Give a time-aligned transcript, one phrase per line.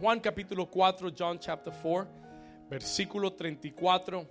[0.00, 2.08] Juan capítulo 4, John chapter 4,
[2.70, 4.28] versículo 34.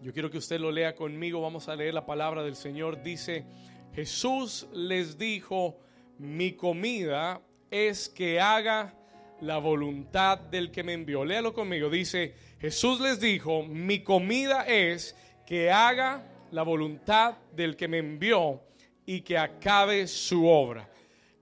[0.00, 1.42] Yo quiero que usted lo lea conmigo.
[1.42, 3.02] Vamos a leer la palabra del Señor.
[3.02, 3.44] Dice,
[3.92, 5.78] Jesús les dijo,
[6.18, 8.94] mi comida es que haga
[9.42, 11.22] la voluntad del que me envió.
[11.22, 11.90] Léalo conmigo.
[11.90, 15.14] Dice, Jesús les dijo, mi comida es
[15.46, 18.62] que haga la voluntad del que me envió
[19.04, 20.88] y que acabe su obra.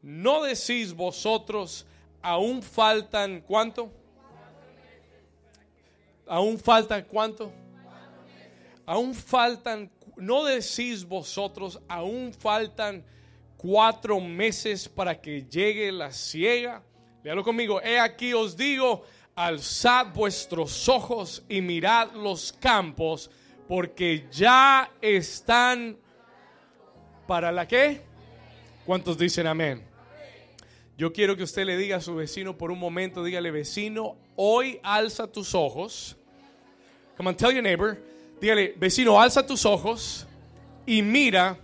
[0.02, 1.86] No decís vosotros,
[2.26, 3.88] aún faltan cuánto?
[6.26, 7.52] Aún faltan cuánto?
[8.84, 13.04] Aún faltan, no decís vosotros, aún faltan
[13.56, 16.82] cuatro meses para que llegue la ciega.
[17.22, 19.04] Léalo conmigo, he aquí os digo,
[19.36, 23.30] alzad vuestros ojos y mirad los campos,
[23.68, 25.96] porque ya están
[27.28, 28.02] para la qué?
[28.84, 29.85] ¿Cuántos dicen amén?
[30.96, 34.80] Yo quiero que usted le diga a su vecino por un momento, dígale vecino, hoy
[34.82, 36.16] alza tus ojos.
[37.18, 37.98] Come on, tell your neighbor,
[38.40, 40.26] dígale vecino, alza tus ojos
[40.86, 41.58] y mira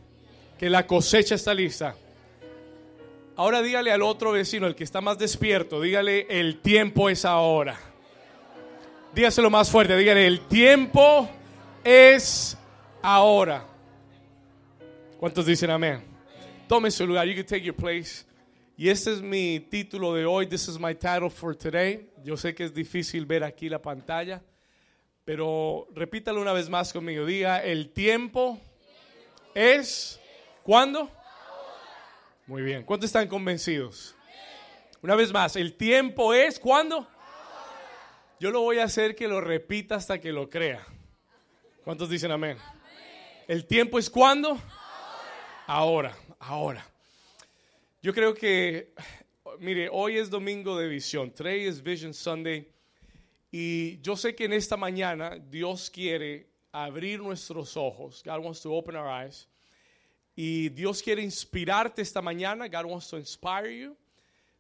[0.59, 1.95] que la cosecha está lista.
[3.35, 7.79] Ahora dígale al otro vecino, el que está más despierto, dígale el tiempo es ahora.
[9.15, 11.27] Dígaselo más fuerte, dígale el tiempo
[11.83, 12.59] es
[13.01, 13.65] ahora.
[15.19, 16.03] ¿Cuántos dicen amén?
[16.69, 18.27] Tome su lugar, you can take your place.
[18.77, 20.47] Y este es mi título de hoy.
[20.47, 22.11] This is my title for today.
[22.25, 24.43] Yo sé que es difícil ver aquí la pantalla,
[25.25, 27.27] pero repítalo una vez más conmigo.
[27.27, 28.59] Diga, el tiempo
[29.55, 30.19] es
[30.63, 31.11] ¿cuándo?
[32.47, 32.83] Muy bien.
[32.85, 34.15] ¿Cuántos están convencidos?
[35.03, 37.07] Una vez más, el tiempo es ¿cuándo?
[38.41, 40.85] Yo lo voy a hacer que lo repita hasta que lo crea.
[41.85, 42.57] ¿Cuántos dicen amén?
[43.47, 44.59] El tiempo es ¿cuándo?
[45.67, 46.92] Ahora, ahora.
[48.05, 48.93] Yo creo que,
[49.61, 51.31] mire, hoy es domingo de visión.
[51.31, 52.69] Today is Vision Sunday.
[53.53, 58.21] Y yo sé que en esta mañana Dios quiere abrir nuestros ojos.
[58.25, 59.47] God wants to open our eyes.
[60.35, 62.67] Y Dios quiere inspirarte esta mañana.
[62.67, 63.97] God wants to inspire you.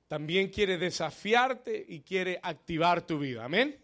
[0.06, 3.44] También quiere desafiarte y quiere activar tu vida.
[3.44, 3.76] Amén.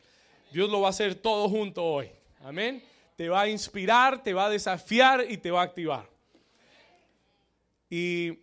[0.52, 2.08] Dios lo va a hacer todo junto hoy.
[2.44, 2.80] Amén.
[3.16, 6.08] Te va a inspirar, te va a desafiar y te va a activar.
[7.90, 8.38] Y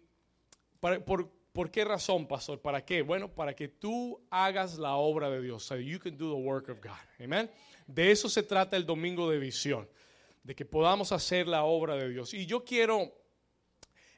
[1.54, 2.62] por, qué razón, pastor?
[2.62, 3.02] ¿Para qué?
[3.02, 5.64] Bueno, para que tú hagas la obra de Dios.
[5.64, 7.24] So you can do the work of God.
[7.24, 7.50] Amen.
[7.88, 9.88] De eso se trata el domingo de visión.
[10.44, 12.34] De que podamos hacer la obra de Dios.
[12.34, 13.12] Y yo quiero,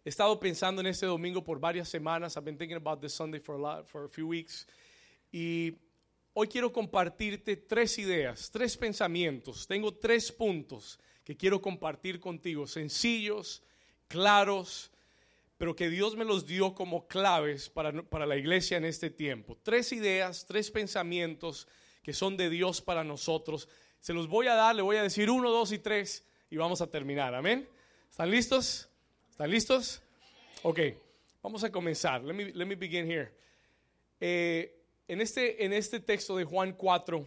[0.04, 2.36] he estado pensando en este domingo por varias semanas.
[2.36, 4.68] I've been thinking about this Sunday for a, lot, for a few weeks.
[5.32, 5.78] Y
[6.34, 9.68] hoy quiero compartirte tres ideas, tres pensamientos.
[9.68, 12.68] Tengo tres puntos que quiero compartir contigo.
[12.68, 13.64] Sencillos,
[14.08, 14.92] claros
[15.58, 19.58] pero que Dios me los dio como claves para, para, la iglesia en este tiempo.
[19.64, 21.68] Tres ideas, tres pensamientos
[22.04, 23.68] que son de Dios para nosotros.
[24.00, 26.82] Se los voy a dar, le voy a decir uno, dos y tres y vamos
[26.82, 27.34] a terminar.
[27.34, 27.68] Amén.
[28.10, 28.88] ¿Están listos?
[29.30, 30.02] ¿Están listos?
[30.62, 30.80] Ok,
[31.42, 32.24] vamos a comenzar.
[32.24, 33.32] Let me, let me begin here.
[34.20, 37.26] Eh, en, este, en este texto de Juan 4,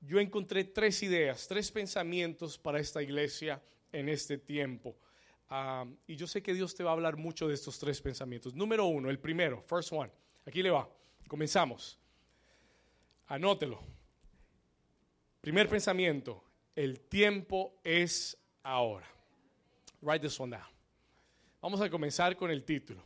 [0.00, 4.96] yo encontré tres ideas, tres pensamientos para esta iglesia en este tiempo
[6.06, 8.54] y yo sé que Dios te va a hablar mucho de estos tres pensamientos.
[8.54, 10.10] Número uno, el primero, first one.
[10.44, 10.88] Aquí le va.
[11.28, 11.98] Comenzamos.
[13.26, 13.80] Anótelo.
[15.40, 16.42] Primer pensamiento,
[16.74, 19.06] el tiempo es ahora.
[20.02, 20.66] Write this one down.
[21.60, 23.02] Vamos a comenzar con el título.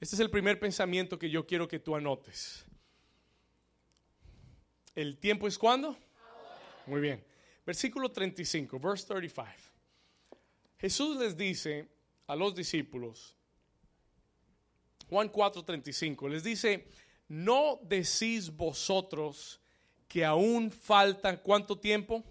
[0.00, 2.64] Este es el primer pensamiento que yo quiero que tú anotes.
[4.94, 5.96] ¿El tiempo es cuándo?
[6.86, 7.24] Muy bien.
[7.66, 9.69] Versículo 35, verse 35.
[10.80, 11.88] Jesús les dice
[12.26, 13.36] a los discípulos,
[15.10, 16.86] Juan 4:35, les dice,
[17.28, 19.60] no decís vosotros
[20.08, 22.24] que aún faltan, ¿cuánto tiempo?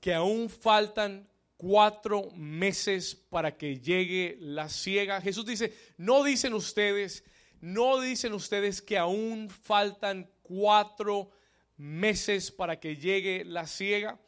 [0.00, 5.20] Que aún faltan cuatro meses para que llegue la ciega.
[5.20, 7.22] Jesús dice, no dicen ustedes,
[7.60, 11.30] no dicen ustedes que aún faltan cuatro
[11.76, 14.18] meses para que llegue la ciega.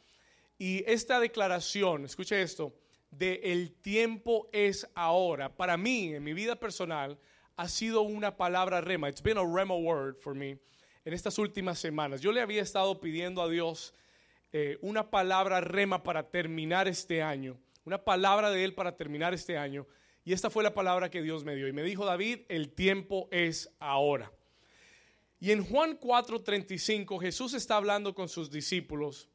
[0.57, 2.73] Y esta declaración, escuche esto,
[3.11, 7.17] de el tiempo es ahora, para mí, en mi vida personal,
[7.55, 9.09] ha sido una palabra rema.
[9.09, 10.57] It's been a rema word for me
[11.03, 12.21] en estas últimas semanas.
[12.21, 13.93] Yo le había estado pidiendo a Dios
[14.53, 19.57] eh, una palabra rema para terminar este año, una palabra de Él para terminar este
[19.57, 19.87] año.
[20.23, 21.67] Y esta fue la palabra que Dios me dio.
[21.67, 24.31] Y me dijo, David, el tiempo es ahora.
[25.39, 29.29] Y en Juan 4:35 Jesús está hablando con sus discípulos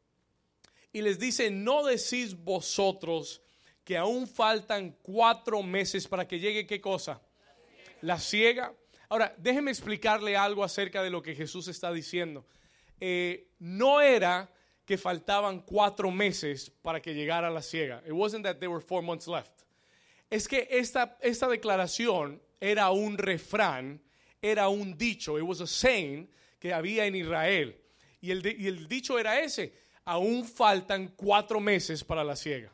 [0.92, 3.42] y les dice, no decís vosotros
[3.84, 7.20] que aún faltan cuatro meses para que llegue qué cosa?
[8.00, 8.74] La ciega.
[9.08, 12.46] Ahora, déjeme explicarle algo acerca de lo que Jesús está diciendo.
[12.98, 14.50] Eh, no era
[14.86, 18.02] que faltaban cuatro meses para que llegara la ciega.
[18.06, 19.62] It wasn't that there were four months left.
[20.30, 24.00] Es que esta, esta declaración era un refrán,
[24.40, 26.28] era un dicho, it was a saying
[26.58, 27.76] que había en Israel.
[28.20, 32.72] Y el, y el dicho era ese, aún faltan cuatro meses para la ciega.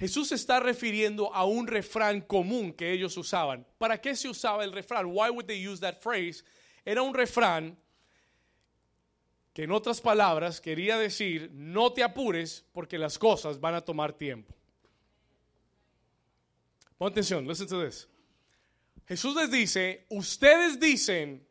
[0.00, 3.66] Jesús está refiriendo a un refrán común que ellos usaban.
[3.76, 5.04] ¿Para qué se usaba el refrán?
[5.04, 6.42] Why would they use that phrase?
[6.86, 7.76] Era un refrán
[9.52, 14.14] que en otras palabras quería decir, no te apures porque las cosas van a tomar
[14.14, 14.54] tiempo.
[16.96, 18.08] Pon atención, listen to this.
[19.06, 21.46] Jesús les dice, ustedes dicen,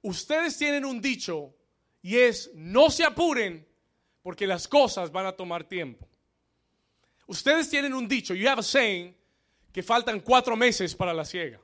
[0.00, 1.54] ustedes tienen un dicho
[2.00, 3.68] y es, no se apuren
[4.22, 6.07] porque las cosas van a tomar tiempo.
[7.28, 9.14] Ustedes tienen un dicho, you have a saying,
[9.70, 11.60] que faltan cuatro meses para la ciega.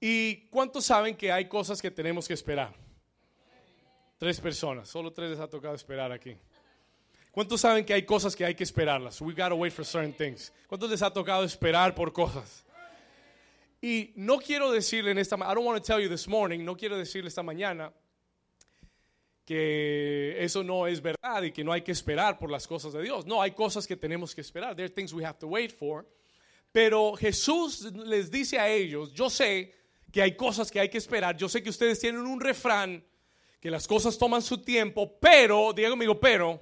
[0.00, 2.74] ¿Y cuántos saben que hay cosas que tenemos que esperar?
[4.18, 6.34] Tres personas, solo tres les ha tocado esperar aquí.
[7.30, 9.20] ¿Cuántos saben que hay cosas que hay que esperarlas?
[9.20, 10.54] We gotta wait for certain things.
[10.68, 12.64] ¿Cuántos les ha tocado esperar por cosas?
[13.82, 16.76] Y no quiero decirle en esta I don't want to tell you this morning, no
[16.78, 17.92] quiero decirle esta mañana
[19.46, 23.00] que eso no es verdad y que no hay que esperar por las cosas de
[23.00, 23.24] Dios.
[23.26, 24.74] No, hay cosas que tenemos que esperar.
[24.74, 26.04] There are things we have to wait for.
[26.72, 29.72] Pero Jesús les dice a ellos, yo sé
[30.12, 31.36] que hay cosas que hay que esperar.
[31.36, 33.04] Yo sé que ustedes tienen un refrán
[33.60, 36.60] que las cosas toman su tiempo, pero, diga conmigo, pero,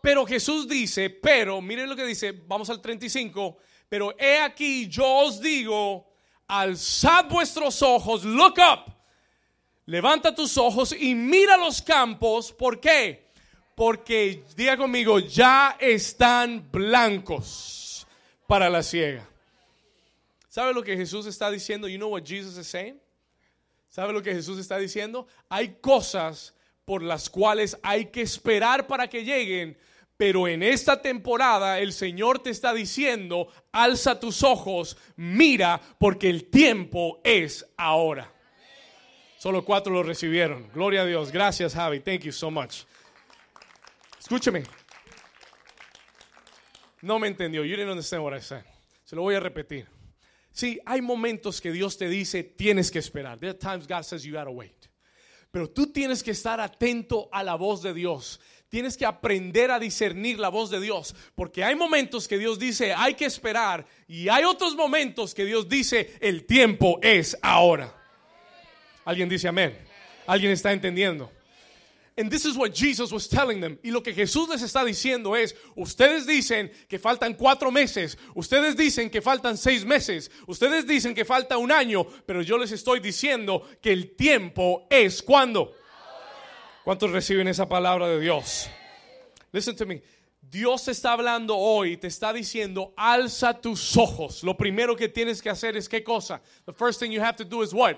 [0.00, 3.58] pero Jesús dice, pero, miren lo que dice, vamos al 35,
[3.88, 6.08] pero he aquí yo os digo,
[6.46, 8.97] alzad vuestros ojos, look up,
[9.88, 13.30] levanta tus ojos y mira los campos, ¿por qué?
[13.74, 18.06] Porque, diga conmigo, ya están blancos
[18.46, 19.26] para la ciega.
[20.50, 21.88] ¿Sabe lo que Jesús está diciendo?
[21.88, 23.00] You know what Jesus is saying?
[23.88, 25.26] ¿Sabe lo que Jesús está diciendo?
[25.48, 29.78] Hay cosas por las cuales hay que esperar para que lleguen,
[30.18, 36.50] pero en esta temporada el Señor te está diciendo, alza tus ojos, mira, porque el
[36.50, 38.34] tiempo es ahora.
[39.38, 40.68] Solo cuatro lo recibieron.
[40.74, 41.30] Gloria a Dios.
[41.30, 42.00] Gracias, Javi.
[42.00, 42.82] Thank you so much.
[44.18, 44.64] Escúcheme.
[47.02, 47.64] No me entendió.
[47.64, 48.64] You didn't understand what I said.
[49.04, 49.86] Se lo voy a repetir.
[50.50, 53.38] Sí, hay momentos que Dios te dice, tienes que esperar.
[53.38, 54.88] There are times God says you gotta wait.
[55.52, 58.40] Pero tú tienes que estar atento a la voz de Dios.
[58.68, 61.14] Tienes que aprender a discernir la voz de Dios.
[61.36, 63.86] Porque hay momentos que Dios dice, hay que esperar.
[64.08, 67.97] Y hay otros momentos que Dios dice, el tiempo es ahora.
[69.08, 69.74] Alguien dice amén.
[70.26, 71.30] Alguien está entendiendo.
[72.18, 73.78] And this is what Jesus was telling them.
[73.82, 78.76] Y lo que Jesús les está diciendo es, ustedes dicen que faltan cuatro meses, ustedes
[78.76, 83.00] dicen que faltan seis meses, ustedes dicen que falta un año, pero yo les estoy
[83.00, 85.74] diciendo que el tiempo es cuando.
[86.84, 88.68] ¿Cuántos reciben esa palabra de Dios?
[89.52, 90.02] Listen to me.
[90.42, 94.42] Dios está hablando hoy, te está diciendo, alza tus ojos.
[94.42, 96.42] Lo primero que tienes que hacer es qué cosa?
[96.66, 97.96] The first thing you have to do is what?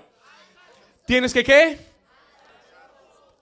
[1.05, 1.91] ¿Tienes que qué?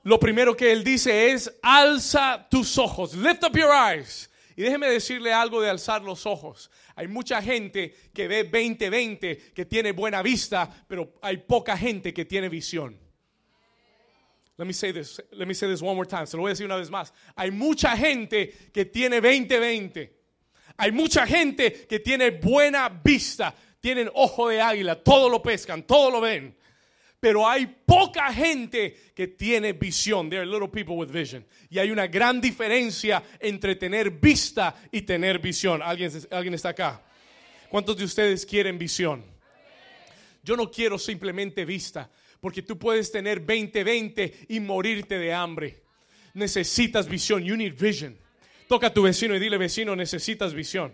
[0.03, 4.29] lo primero que él dice es, alza tus ojos, lift up your eyes.
[4.55, 6.69] Y déjeme decirle algo de alzar los ojos.
[6.95, 12.25] Hay mucha gente que ve 2020, que tiene buena vista, pero hay poca gente que
[12.25, 12.99] tiene visión.
[14.57, 16.27] Let me say this, let me say this one more time.
[16.27, 17.13] Se lo voy a decir una vez más.
[17.35, 20.19] Hay mucha gente que tiene 2020.
[20.75, 26.11] Hay mucha gente que tiene buena vista, tienen ojo de águila, todo lo pescan, todo
[26.11, 26.58] lo ven
[27.19, 30.29] pero hay poca gente que tiene visión.
[30.29, 31.45] There are little people with vision.
[31.69, 35.81] Y hay una gran diferencia entre tener vista y tener visión.
[35.81, 37.03] ¿Alguien, alguien está acá?
[37.69, 39.23] ¿Cuántos de ustedes quieren visión?
[40.43, 42.09] Yo no quiero simplemente vista,
[42.39, 45.83] porque tú puedes tener 20-20 y morirte de hambre.
[46.33, 47.43] Necesitas visión.
[47.43, 48.17] You need vision.
[48.67, 50.93] Toca a tu vecino y dile, vecino, necesitas visión.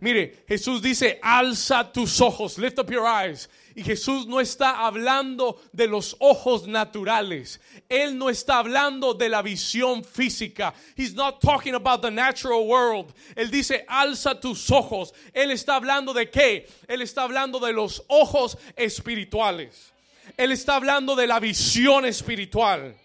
[0.00, 3.48] Mire, Jesús dice, alza tus ojos, lift up your eyes.
[3.74, 7.60] Y Jesús no está hablando de los ojos naturales.
[7.88, 10.74] Él no está hablando de la visión física.
[10.96, 13.14] He's not talking about the natural world.
[13.36, 15.14] Él dice, alza tus ojos.
[15.32, 16.66] Él está hablando de qué?
[16.88, 19.92] Él está hablando de los ojos espirituales.
[20.36, 22.96] Él está hablando de la visión espiritual.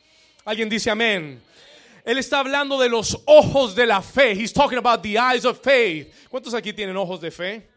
[0.45, 1.41] Alguien dice amén.
[2.03, 4.34] Él está hablando de los ojos de la fe.
[4.34, 6.13] He's talking about the eyes of faith.
[6.29, 7.75] ¿Cuántos aquí tienen ojos de fe?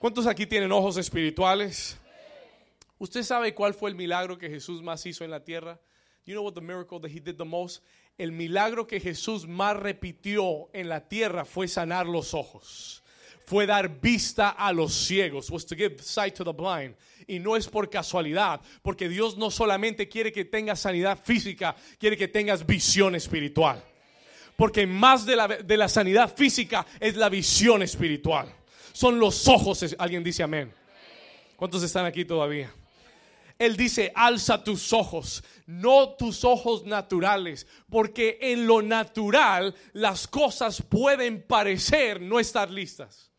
[0.00, 1.98] ¿Cuántos aquí tienen ojos espirituales?
[2.98, 5.78] ¿Usted sabe cuál fue el milagro que Jesús más hizo en la tierra?
[6.24, 7.84] You know what the miracle that he did the most?
[8.16, 13.02] El milagro que Jesús más repitió en la tierra fue sanar los ojos
[13.44, 16.94] fue dar vista a los ciegos, was to give sight to the blind.
[17.26, 22.16] Y no es por casualidad, porque Dios no solamente quiere que tengas sanidad física, quiere
[22.16, 23.82] que tengas visión espiritual.
[24.56, 28.59] Porque más de la, de la sanidad física es la visión espiritual.
[28.92, 30.72] Son los ojos, alguien dice amén.
[31.56, 32.72] ¿Cuántos están aquí todavía?
[33.58, 40.80] Él dice, alza tus ojos, no tus ojos naturales, porque en lo natural las cosas
[40.80, 43.30] pueden parecer no estar listas.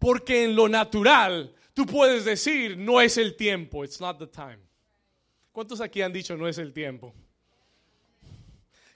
[0.00, 4.58] Porque en lo natural tú puedes decir, no es el tiempo, it's not the time.
[5.52, 7.14] ¿Cuántos aquí han dicho, no es el tiempo?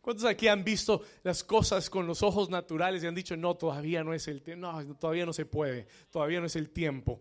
[0.06, 4.04] ¿Cuántos aquí han visto las cosas con los ojos naturales y han dicho, no, todavía
[4.04, 4.68] no es el tiempo?
[4.68, 5.88] No, todavía no se puede.
[6.12, 7.20] Todavía no es el tiempo.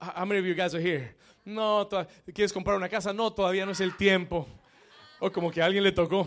[0.00, 1.14] How many of you guys are here?
[1.44, 1.86] No,
[2.32, 3.12] ¿quieres comprar una casa?
[3.12, 4.48] No, todavía no es el tiempo.
[5.20, 6.26] O como que a alguien le tocó.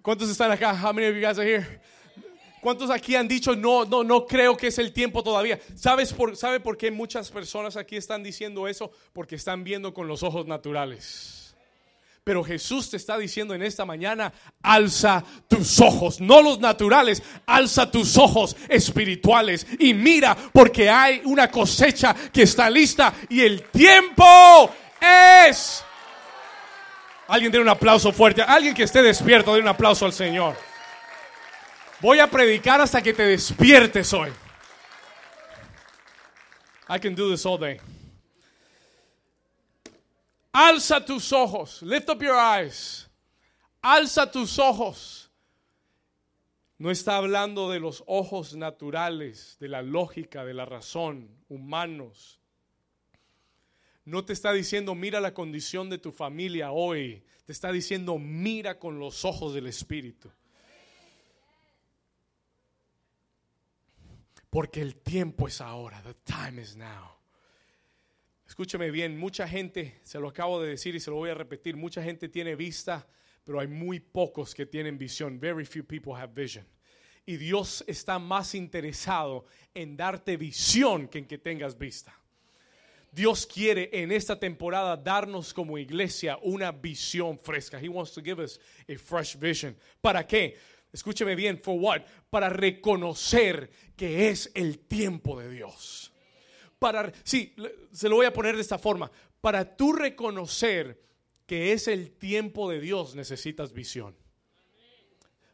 [0.00, 0.72] ¿Cuántos están acá?
[0.72, 1.82] How many of you guys are here?
[2.62, 5.60] ¿Cuántos aquí han dicho, no, no, no creo que es el tiempo todavía?
[5.74, 8.90] ¿Sabes por, ¿Sabe por qué muchas personas aquí están diciendo eso?
[9.12, 11.43] Porque están viendo con los ojos naturales.
[12.24, 17.90] Pero Jesús te está diciendo en esta mañana, alza tus ojos, no los naturales, alza
[17.90, 24.74] tus ojos espirituales y mira porque hay una cosecha que está lista y el tiempo
[25.00, 25.84] es...
[27.28, 30.56] Alguien dé un aplauso fuerte, alguien que esté despierto, dé un aplauso al Señor.
[32.00, 34.30] Voy a predicar hasta que te despiertes hoy.
[36.88, 37.80] I can do this all day.
[40.54, 41.82] Alza tus ojos.
[41.82, 43.10] Lift up your eyes.
[43.82, 45.28] Alza tus ojos.
[46.78, 52.40] No está hablando de los ojos naturales, de la lógica, de la razón, humanos.
[54.04, 57.24] No te está diciendo mira la condición de tu familia hoy.
[57.46, 60.30] Te está diciendo mira con los ojos del Espíritu.
[64.50, 66.00] Porque el tiempo es ahora.
[66.02, 67.13] The time is now.
[68.54, 71.76] Escúcheme bien, mucha gente, se lo acabo de decir y se lo voy a repetir,
[71.76, 73.04] mucha gente tiene vista,
[73.42, 75.40] pero hay muy pocos que tienen visión.
[75.40, 76.64] Very few people have vision.
[77.26, 79.44] Y Dios está más interesado
[79.74, 82.16] en darte visión que en que tengas vista.
[83.10, 87.80] Dios quiere en esta temporada darnos como iglesia una visión fresca.
[87.80, 89.76] He wants to give us a fresh vision.
[90.00, 90.56] ¿Para qué?
[90.92, 92.02] Escúcheme bien, for what?
[92.30, 96.13] Para reconocer que es el tiempo de Dios
[96.78, 97.54] para, sí,
[97.92, 101.00] se lo voy a poner de esta forma, para tú reconocer
[101.46, 104.16] que es el tiempo de Dios necesitas visión.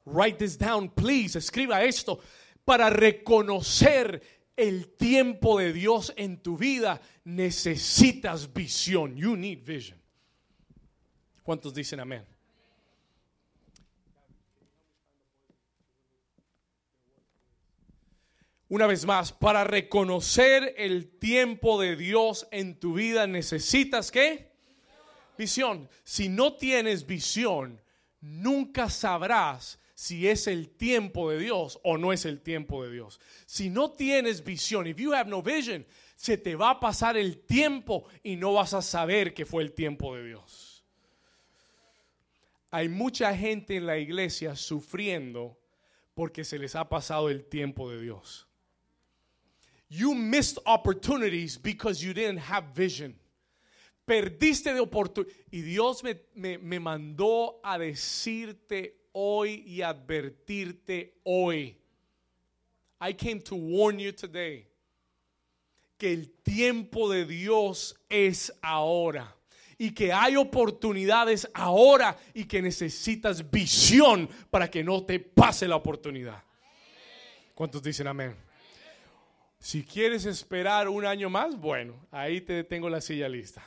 [0.04, 2.20] Write this down, please, escriba esto.
[2.64, 4.22] Para reconocer
[4.56, 9.16] el tiempo de Dios en tu vida necesitas visión.
[9.16, 10.00] You need vision.
[11.42, 12.24] ¿Cuántos dicen amén?
[18.70, 24.52] Una vez más, para reconocer el tiempo de Dios en tu vida necesitas qué?
[25.36, 25.88] Visión.
[26.04, 27.82] Si no tienes visión,
[28.20, 33.18] nunca sabrás si es el tiempo de Dios o no es el tiempo de Dios.
[33.44, 35.84] Si no tienes visión, if you have no vision,
[36.14, 39.72] se te va a pasar el tiempo y no vas a saber que fue el
[39.72, 40.84] tiempo de Dios.
[42.70, 45.58] Hay mucha gente en la iglesia sufriendo
[46.14, 48.46] porque se les ha pasado el tiempo de Dios.
[49.90, 53.16] You missed opportunities because you didn't have vision.
[54.06, 55.32] Perdiste de oportunidad.
[55.50, 61.76] Y Dios me, me, me mandó a decirte hoy y advertirte hoy.
[63.00, 64.66] I came to warn you today
[65.98, 69.36] que el tiempo de Dios es ahora
[69.76, 75.76] y que hay oportunidades ahora y que necesitas visión para que no te pase la
[75.76, 76.42] oportunidad.
[77.54, 78.49] ¿Cuántos dicen amén?
[79.60, 83.62] Si quieres esperar un año más, bueno, ahí te tengo la silla lista.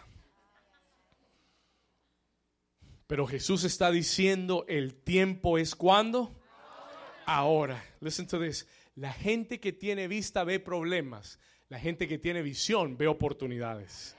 [3.05, 6.41] Pero Jesús está diciendo, el tiempo es cuando?
[7.27, 7.83] Ahora.
[8.01, 8.67] Listen to this.
[8.95, 11.39] La gente que tiene vista ve problemas.
[11.69, 14.17] La gente que tiene visión ve oportunidades.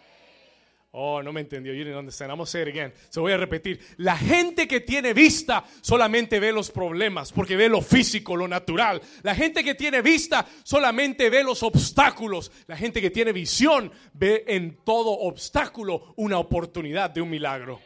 [0.96, 1.74] Oh, no me entendió.
[1.74, 2.30] You didn't understand.
[2.30, 2.94] Vamos a say again.
[3.08, 3.80] Se voy a repetir.
[3.96, 9.02] La gente que tiene vista solamente ve los problemas porque ve lo físico, lo natural.
[9.24, 12.52] La gente que tiene vista solamente ve los obstáculos.
[12.68, 17.80] La gente que tiene visión ve en todo obstáculo una oportunidad de un milagro.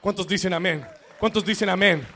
[0.00, 0.86] ¿Cuántos dicen amén?
[1.20, 2.06] ¿Cuántos dicen amén?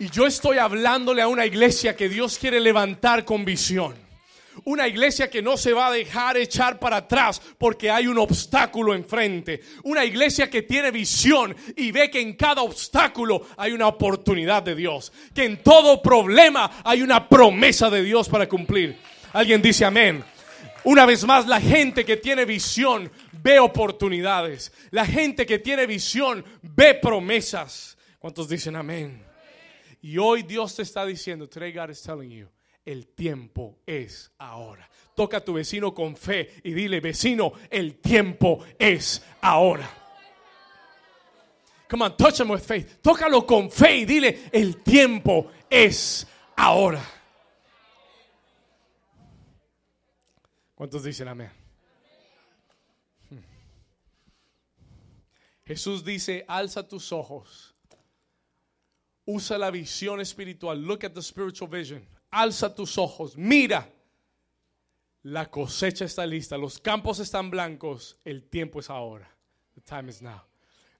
[0.00, 4.03] Y yo estoy hablándole a una iglesia que Dios quiere levantar con visión
[4.64, 8.94] Una iglesia que no se va a dejar echar para atrás porque hay un obstáculo
[8.94, 9.60] enfrente.
[9.82, 14.74] Una iglesia que tiene visión y ve que en cada obstáculo hay una oportunidad de
[14.74, 15.12] Dios.
[15.34, 18.96] Que en todo problema hay una promesa de Dios para cumplir.
[19.32, 20.24] Alguien dice amén.
[20.84, 23.10] Una vez más, la gente que tiene visión
[23.42, 24.72] ve oportunidades.
[24.90, 27.96] La gente que tiene visión ve promesas.
[28.18, 29.22] ¿Cuántos dicen amén?
[30.02, 32.46] Y hoy Dios te está diciendo, today God is telling you,
[32.84, 34.88] el tiempo es ahora.
[35.14, 39.88] Toca a tu vecino con fe y dile, vecino, el tiempo es ahora.
[41.88, 43.00] Come on, touch him with faith.
[43.00, 46.26] Tócalo con fe y dile, el tiempo es
[46.56, 47.02] ahora.
[50.74, 51.50] ¿Cuántos dicen amén?
[53.30, 53.38] Hmm.
[55.64, 57.74] Jesús dice, alza tus ojos.
[59.26, 60.82] Usa la visión espiritual.
[60.82, 63.88] Look at the spiritual vision alza tus ojos, mira,
[65.22, 69.30] la cosecha está lista, los campos están blancos, el tiempo es ahora.
[69.74, 70.42] The time is now.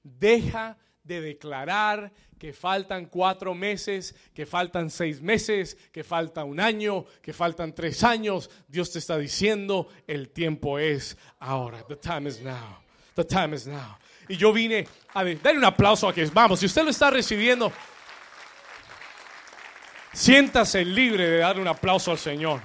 [0.02, 7.04] Deja de declarar que faltan cuatro meses, que faltan seis meses, que falta un año,
[7.20, 8.50] que faltan tres años.
[8.66, 11.84] Dios te está diciendo, el tiempo es ahora.
[11.86, 12.78] The time is now.
[13.14, 13.98] The time is now.
[14.28, 17.70] Y yo vine a dar un aplauso a que vamos, si usted lo está recibiendo,
[20.14, 22.60] Siéntase libre de dar un aplauso al Señor.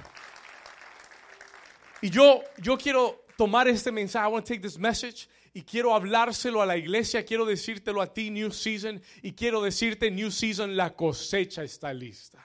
[2.00, 5.92] Y yo, yo quiero tomar este mensaje, I want to take this message y quiero
[5.92, 10.76] hablárselo a la iglesia, quiero decírtelo a ti, New Season, y quiero decirte, New Season,
[10.76, 12.38] la cosecha está lista.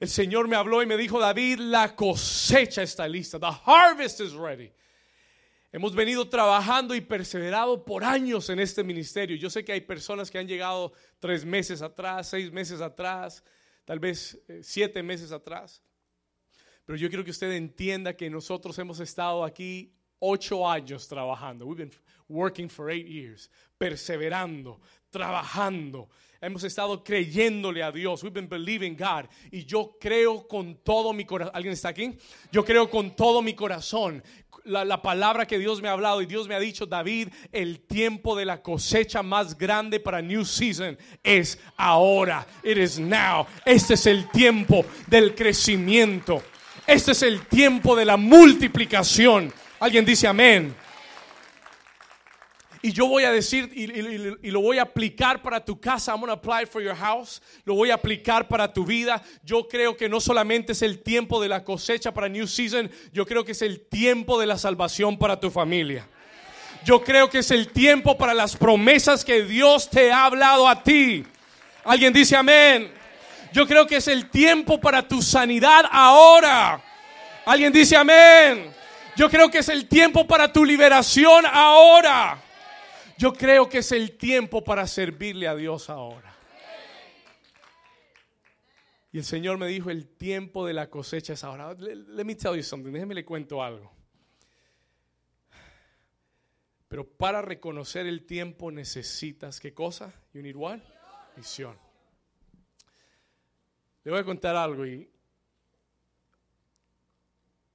[0.00, 3.38] El Señor me habló y me dijo, David, la cosecha está lista.
[3.38, 4.72] The harvest is ready.
[5.70, 9.36] Hemos venido trabajando y perseverado por años en este ministerio.
[9.36, 13.44] Yo sé que hay personas que han llegado tres meses atrás, seis meses atrás,
[13.86, 15.82] tal vez eh, siete meses atrás.
[16.84, 21.64] Pero yo quiero que usted entienda que nosotros hemos estado aquí ocho años trabajando.
[21.64, 21.92] We've been
[22.28, 26.10] working for eight years, perseverando, trabajando.
[26.46, 28.22] Hemos estado creyéndole a Dios.
[28.22, 29.28] We've been believing God.
[29.50, 31.50] Y yo creo con todo mi corazón.
[31.52, 32.16] ¿Alguien está aquí?
[32.52, 34.22] Yo creo con todo mi corazón
[34.62, 38.36] la, palabra que Dios me ha hablado y Dios me ha dicho, David, el tiempo
[38.36, 42.46] de la cosecha más grande para New Season es ahora.
[42.62, 43.44] It is now.
[43.64, 46.44] Este es el tiempo del crecimiento.
[46.86, 49.52] Este es el tiempo de la multiplicación.
[49.80, 50.74] Alguien dice amén.
[52.86, 56.12] Y yo voy a decir y, lo voy a aplicar para tu casa.
[56.12, 57.42] I'm going to apply for your house.
[57.64, 59.20] Lo voy a aplicar para tu vida.
[59.42, 63.26] Yo creo que no solamente es el tiempo de la cosecha para New Season, yo
[63.26, 66.06] creo que es el tiempo de la salvación para tu familia.
[66.84, 70.84] Yo creo que es el tiempo para las promesas que Dios te ha hablado a
[70.84, 71.24] ti.
[71.82, 72.92] Alguien dice amén.
[73.52, 76.80] Yo creo que es el tiempo para tu sanidad ahora.
[77.46, 78.72] Alguien dice amén.
[79.16, 82.44] Yo creo que es el tiempo para tu liberación ahora.
[83.18, 86.34] Yo creo que es el tiempo para servirle a Dios ahora.
[89.10, 91.72] Y el Señor me dijo, el tiempo de la cosecha es ahora.
[91.72, 93.90] Let me tell you something, déjeme le cuento algo.
[96.88, 100.12] Pero para reconocer el tiempo necesitas, ¿qué cosa?
[100.34, 100.80] You need what?
[101.34, 101.76] Visión.
[104.04, 105.10] Le voy a contar algo y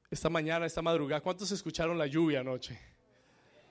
[0.10, 2.80] esta mañana, esta madrugada, ¿cuántos escucharon la lluvia anoche?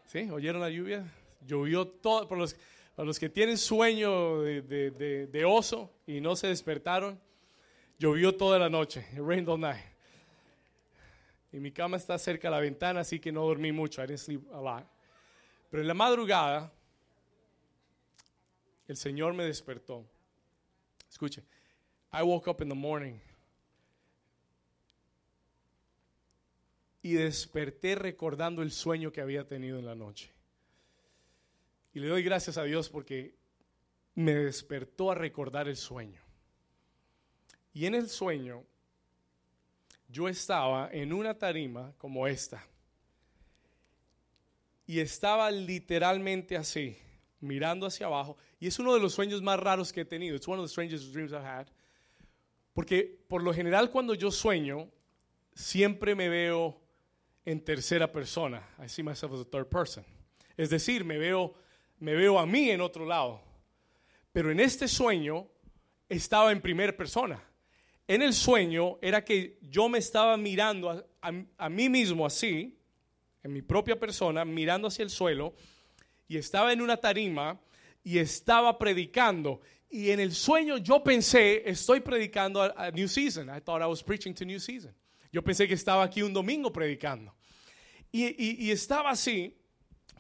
[0.07, 0.29] ¿Sí?
[0.31, 1.05] ¿Oyeron la lluvia?
[1.47, 2.57] Llovió todo, para los,
[2.97, 7.21] los que tienen sueño de, oso y no se despertaron,
[7.99, 9.07] llovió toda la noche.
[9.13, 9.85] It rained all night.
[11.53, 14.03] Y mi cama está cerca de la ventana, así que no dormí mucho.
[14.03, 14.87] I didn't sleep a lot.
[15.71, 16.73] Pero en la madrugada,
[18.87, 20.05] el Señor me despertó.
[21.09, 21.43] Escuche,
[22.13, 23.19] I woke up in the morning
[27.03, 30.31] y desperté recordando el sueño que había tenido en la noche.
[31.93, 33.35] Y le doy gracias a Dios porque
[34.15, 36.21] me despertó a recordar el sueño.
[37.73, 38.65] Y en el sueño
[40.09, 42.65] yo estaba en una tarima como esta.
[44.87, 46.97] Y estaba literalmente así,
[47.41, 48.37] mirando hacia abajo.
[48.59, 50.35] Y es uno de los sueños más raros que he tenido.
[50.35, 51.69] It's one of the strangest dreams I've had.
[52.73, 54.91] Porque por lo general cuando yo sueño,
[55.55, 56.81] siempre me veo
[57.45, 58.67] en tercera persona.
[58.85, 60.05] I see myself as a third person.
[60.57, 61.55] Es decir, me veo
[62.01, 63.41] me veo a mí en otro lado.
[64.33, 65.47] Pero en este sueño
[66.09, 67.43] estaba en primera persona.
[68.09, 72.77] En el sueño era que yo me estaba mirando a, mí mismo así,
[73.43, 75.55] en mi propia persona, mirando hacia el suelo,
[76.27, 77.61] y estaba en una tarima
[78.03, 79.61] y estaba predicando.
[79.89, 83.49] Y en el sueño yo pensé, estoy predicando a, New Season.
[83.49, 84.95] I thought I was preaching to New Season.
[85.33, 87.33] Yo pensé que estaba aquí un domingo predicando.
[88.11, 89.57] Y, y estaba así,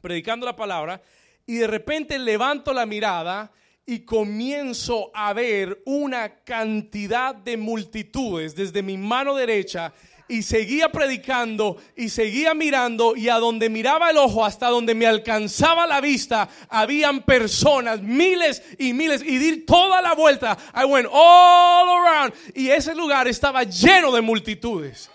[0.00, 1.02] predicando la palabra,
[1.50, 3.50] y de repente levanto la mirada
[3.84, 9.92] y comienzo a ver una cantidad de multitudes desde mi mano derecha
[10.28, 15.08] y seguía predicando y seguía mirando y a donde miraba el ojo hasta donde me
[15.08, 20.56] alcanzaba la vista habían personas, miles y miles y di toda la vuelta.
[20.72, 25.10] I went all around y ese lugar estaba lleno de multitudes.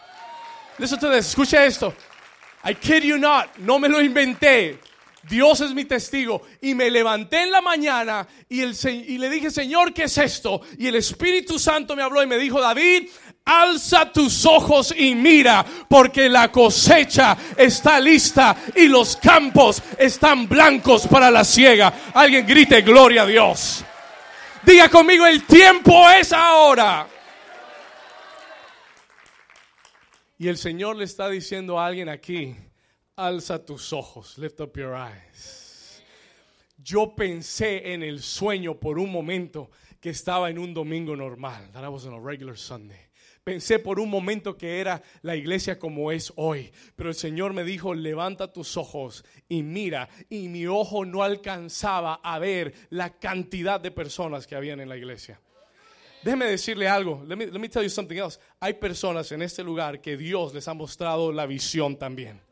[0.80, 1.94] Listen to this, escucha esto.
[2.66, 4.80] I kid you not, no me lo inventé.
[5.28, 6.42] Dios es mi testigo.
[6.62, 8.66] Y me levanté en la mañana y,
[9.18, 10.62] le dije, Señor, ¿qué es esto?
[10.78, 13.10] Y el Espíritu Santo me habló y me dijo, David,
[13.46, 21.08] alza tus ojos y mira, porque la cosecha está lista y los campos están blancos
[21.08, 21.94] para la siega.
[22.14, 23.84] Alguien grite, gloria a Dios.
[24.64, 27.08] Diga conmigo, el tiempo es ahora.
[30.38, 32.56] Y el Señor le está diciendo a alguien aquí,
[33.18, 36.02] Alza tus ojos, lift up your eyes.
[36.78, 39.70] Yo pensé en el sueño por un momento
[40.02, 43.00] que estaba en un domingo normal, that I was on a regular Sunday.
[43.46, 47.64] Pensé por un momento que era la iglesia como es hoy, pero el Señor me
[47.64, 53.80] dijo, levanta tus ojos y mira, y mi ojo no alcanzaba a ver la cantidad
[53.80, 55.40] de personas que habían en la iglesia.
[56.24, 58.40] Déjeme decirle algo, let me, let me tell you something else.
[58.60, 62.45] Hay personas en este lugar que Dios les ha mostrado la visión también.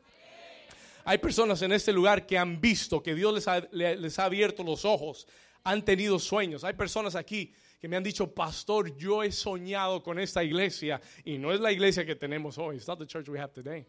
[1.04, 5.26] Hay personas en este lugar que han visto que Dios les ha, abierto los ojos,
[5.62, 6.64] han tenido sueños.
[6.64, 11.36] Hay personas aquí que me han dicho, pastor, yo he soñado con esta iglesia y
[11.36, 12.76] no es la iglesia que tenemos hoy.
[12.76, 13.86] It's not the church we have today.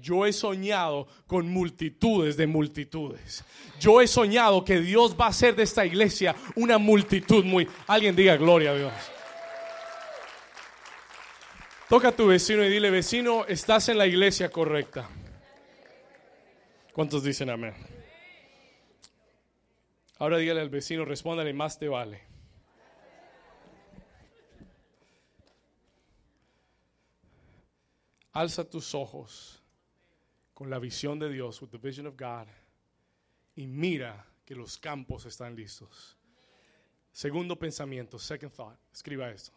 [0.00, 3.42] Yo he soñado con multitudes de multitudes.
[3.80, 7.66] Yo he soñado que Dios va a hacer de esta iglesia una multitud muy...
[7.86, 8.92] Alguien diga gloria a Dios.
[11.88, 15.08] Toca a tu vecino y dile, vecino, estás en la iglesia correcta.
[16.98, 17.74] ¿Cuántos dicen amén?
[20.18, 22.22] Ahora dígale al vecino, respóndale, más te vale.
[28.32, 29.62] Alza tus ojos
[30.52, 32.48] con la visión de Dios, with the vision of God,
[33.54, 36.18] y mira que los campos están listos.
[37.12, 38.76] Segundo pensamiento, second thought.
[38.92, 39.52] Escriba esto.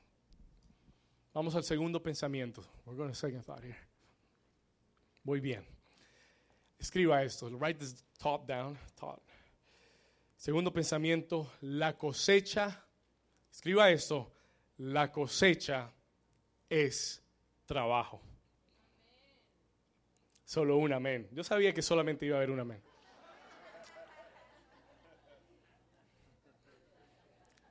[1.33, 2.63] Vamos al segundo pensamiento.
[2.85, 3.79] We're going to second thought here.
[5.23, 5.70] Muy bien.
[6.81, 7.47] Escriba esto.
[7.51, 8.75] Write this top down.
[8.99, 9.21] Top.
[10.35, 12.83] Segundo pensamiento, la cosecha.
[13.51, 14.31] Escriba esto.
[14.77, 15.93] La cosecha
[16.67, 17.21] es
[17.67, 18.19] trabajo.
[20.43, 21.29] Solo un amén.
[21.31, 22.81] Yo sabía que solamente iba a haber un amén.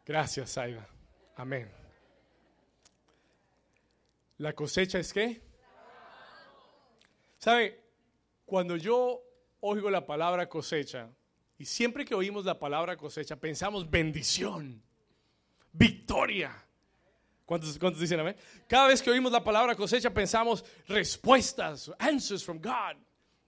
[0.06, 0.88] Gracias, Saida.
[1.34, 1.68] Amén.
[4.38, 5.42] La cosecha es qué?
[7.38, 7.89] ¿Sabe?
[8.50, 9.22] Cuando yo
[9.60, 11.08] oigo la palabra cosecha,
[11.56, 14.82] y siempre que oímos la palabra cosecha, pensamos bendición,
[15.70, 16.52] victoria.
[17.46, 18.34] ¿Cuántos, ¿Cuántos, dicen amén?
[18.66, 22.96] Cada vez que oímos la palabra cosecha, pensamos respuestas, answers from God.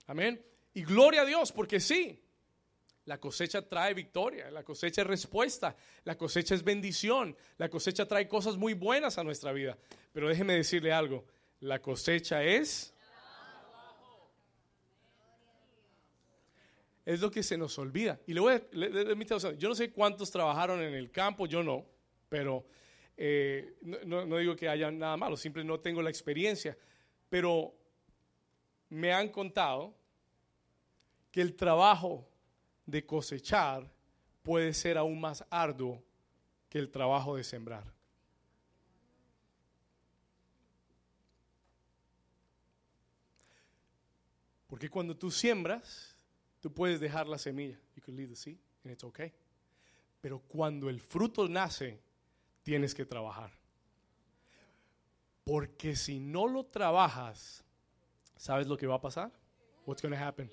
[0.07, 0.41] Amén.
[0.73, 2.23] Y gloria a Dios, porque sí,
[3.07, 8.29] la cosecha trae victoria, la cosecha es respuesta, la cosecha es bendición, la cosecha trae
[8.29, 9.77] cosas muy buenas a nuestra vida.
[10.13, 11.25] Pero déjeme decirle algo,
[11.59, 12.92] la cosecha es
[17.05, 18.21] es lo que se nos olvida.
[18.27, 21.85] Y le voy a, yo no sé cuántos trabajaron en el campo, yo no,
[22.29, 22.65] pero
[23.17, 26.77] eh, no, no, digo que haya nada malo, simplemente no tengo la experiencia,
[27.29, 27.75] pero
[28.89, 29.95] me han contado
[31.31, 32.29] que el trabajo
[32.87, 33.91] de cosechar
[34.43, 36.03] puede ser aún más arduo
[36.69, 37.85] que el trabajo de sembrar.
[44.67, 46.12] Porque cuando tú siembras,
[46.63, 47.77] Tú puedes dejar la semilla.
[47.97, 49.33] You can leave the seed and it's okay.
[50.21, 52.01] Pero cuando el fruto nace,
[52.63, 53.51] tienes que trabajar.
[55.45, 57.65] Porque si no lo trabajas,
[58.37, 59.33] ¿sabes lo que va a pasar?
[59.85, 60.49] What's going to happen?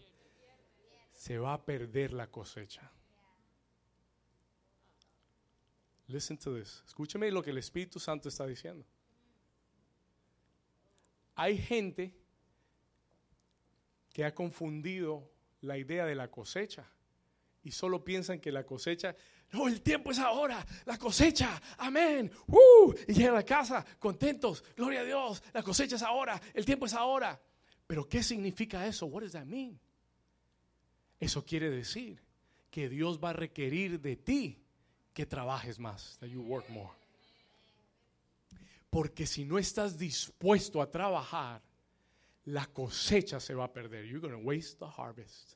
[1.14, 2.92] Se va a perder la cosecha.
[6.08, 6.84] Listen to this.
[6.88, 8.84] Escúcheme lo que el Espíritu Santo está diciendo.
[11.36, 12.16] Hay gente
[14.12, 15.30] que ha confundido
[15.62, 16.86] la idea de la cosecha
[17.64, 19.16] y solo piensan que la cosecha,
[19.52, 24.64] no, el tiempo es ahora, la cosecha, amén, uh, y llegan a la casa contentos,
[24.76, 27.40] gloria a Dios, la cosecha es ahora, el tiempo es ahora.
[27.86, 29.08] Pero ¿qué significa eso?
[29.08, 29.80] What does that mean?
[31.20, 32.22] Eso quiere decir
[32.70, 34.64] que Dios va a requerir de ti
[35.14, 36.92] que trabajes más, that you work more.
[38.90, 41.62] Porque si no estás dispuesto a trabajar,
[42.50, 44.06] la cosecha se va a perder.
[44.06, 45.56] You're going to waste the harvest.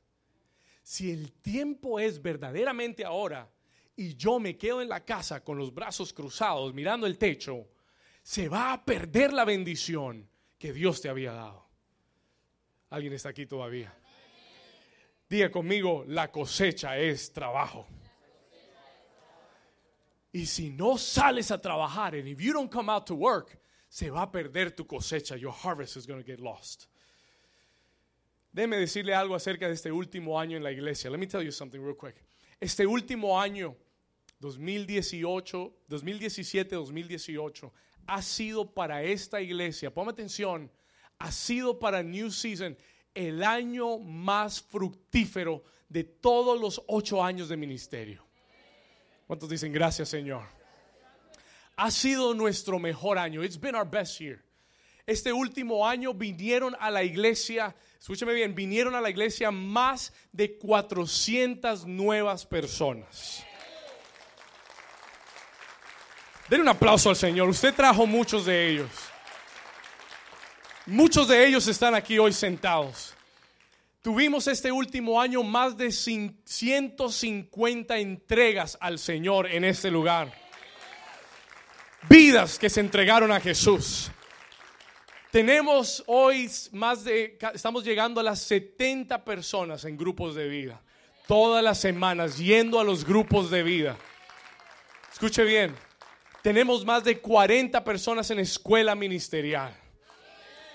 [0.83, 3.49] Si el tiempo es verdaderamente ahora
[3.95, 7.67] y yo me quedo en la casa con los brazos cruzados mirando el techo,
[8.21, 10.27] se va a perder la bendición
[10.57, 11.65] que Dios te había dado.
[12.89, 13.93] ¿Alguien está aquí todavía?
[15.29, 17.87] Diga conmigo, la cosecha es trabajo.
[20.31, 23.57] Y si no sales a trabajar, and if you don't come out to work,
[23.93, 25.37] se va a perder tu cosecha.
[25.37, 26.87] Your harvest is going to get lost.
[28.51, 31.11] Déjeme decirle algo acerca de este último año en la iglesia.
[31.11, 32.15] Let me tell you something real quick.
[32.59, 33.75] Este último año,
[34.39, 37.71] 2018, 2017, 2018,
[38.07, 40.71] ha sido para esta iglesia, ponme atención,
[41.19, 42.75] ha sido para New Season
[43.13, 48.25] el año más fructífero de todos los ocho años de ministerio.
[49.27, 50.62] ¿Cuántos dicen gracias, Señor?
[51.75, 53.43] Ha sido nuestro mejor año.
[53.43, 54.43] It's been our best year.
[55.05, 60.57] Este último año vinieron a la iglesia, escúcheme bien, vinieron a la iglesia más de
[60.57, 63.45] 400 nuevas personas.
[66.47, 67.49] Den un aplauso al Señor.
[67.49, 68.89] Usted trajo muchos de ellos.
[70.85, 73.13] Muchos de ellos están aquí hoy sentados.
[74.01, 80.42] Tuvimos este último año más de 150 entregas al Señor en este lugar.
[82.09, 84.11] Vidas que se entregaron a Jesús.
[85.31, 90.81] Tenemos hoy más de, estamos llegando a las 70 personas en grupos de vida.
[91.27, 93.97] Todas las semanas yendo a los grupos de vida.
[95.11, 95.73] Escuche bien,
[96.41, 99.75] tenemos más de 40 personas en escuela ministerial.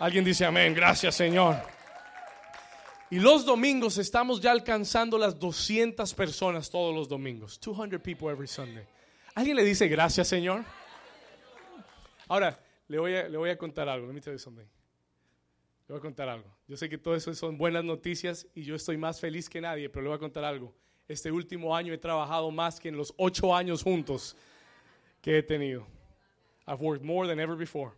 [0.01, 1.57] Alguien dice amén, gracias Señor.
[3.11, 7.59] Y los domingos estamos ya alcanzando las 200 personas todos los domingos.
[7.61, 8.85] 200 people every Sunday.
[9.35, 10.65] ¿Alguien le dice gracias, Señor?
[12.29, 14.07] Ahora, le voy a, contar algo.
[14.07, 14.65] Let me tell you something.
[14.65, 16.49] Le voy a contar algo.
[16.67, 19.89] Yo sé que todo eso son buenas noticias y yo estoy más feliz que nadie,
[19.89, 20.75] pero le voy a contar algo.
[21.07, 24.37] Este último año he trabajado más que en los ocho años juntos
[25.23, 25.87] que he tenido.
[26.67, 27.93] I've worked more than ever before.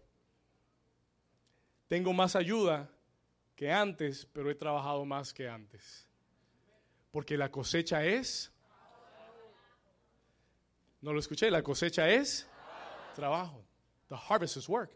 [1.89, 2.89] Tengo más ayuda
[3.57, 6.07] que antes, pero he trabajado más que antes.
[7.11, 8.53] Porque la cosecha es...
[11.01, 12.49] No lo escuché, la cosecha es
[13.17, 13.65] trabajo.
[14.11, 14.91] The harvest is work.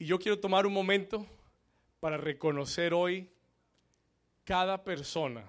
[0.00, 1.24] Y yo quiero tomar un momento
[2.00, 3.30] para reconocer hoy
[4.44, 5.48] cada persona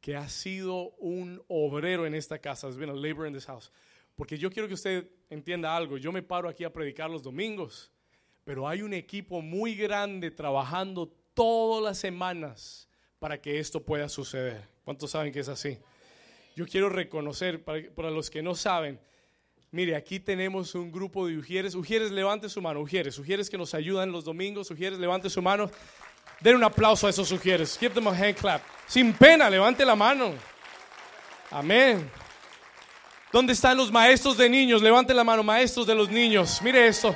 [0.00, 3.72] que ha sido un obrero en esta casa, has been a laborer in this house.
[4.14, 5.98] Porque yo quiero que usted entienda algo.
[5.98, 7.90] Yo me paro aquí a predicar los domingos
[8.50, 14.66] pero hay un equipo muy grande trabajando todas las semanas para que esto pueda suceder.
[14.84, 15.78] ¿Cuántos saben que es así?
[16.56, 18.98] Yo quiero reconocer, para, los que no saben,
[19.70, 21.74] mire, aquí tenemos un grupo de Ujieres.
[21.74, 22.80] Ujieres, levante su mano.
[22.80, 24.70] Ujieres, Ujieres que nos ayudan los domingos.
[24.70, 25.70] Ujieres, levante su mano.
[26.40, 27.78] Den un aplauso a esos Ujieres.
[27.78, 28.62] Give them a hand clap.
[28.86, 30.34] Sin pena, levante la mano.
[31.50, 32.10] Amén.
[33.32, 34.82] ¿Dónde están los maestros de niños?
[34.82, 36.60] Levante la mano, maestros de los niños.
[36.62, 37.14] Mire esto.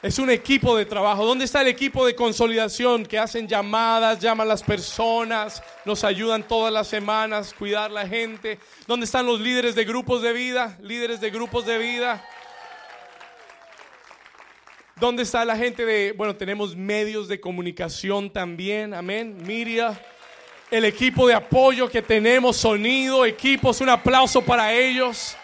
[0.00, 1.26] Es un equipo de trabajo.
[1.26, 6.46] ¿Dónde está el equipo de consolidación que hacen llamadas, llaman a las personas, nos ayudan
[6.46, 8.60] todas las semanas, cuidar la gente?
[8.86, 10.78] ¿Dónde están los líderes de grupos de vida?
[10.82, 12.24] Líderes de grupos de vida.
[14.94, 20.00] ¿Dónde está la gente de, bueno, tenemos medios de comunicación también, amén, Miria,
[20.70, 25.36] el equipo de apoyo que tenemos, sonido, equipos, un aplauso para ellos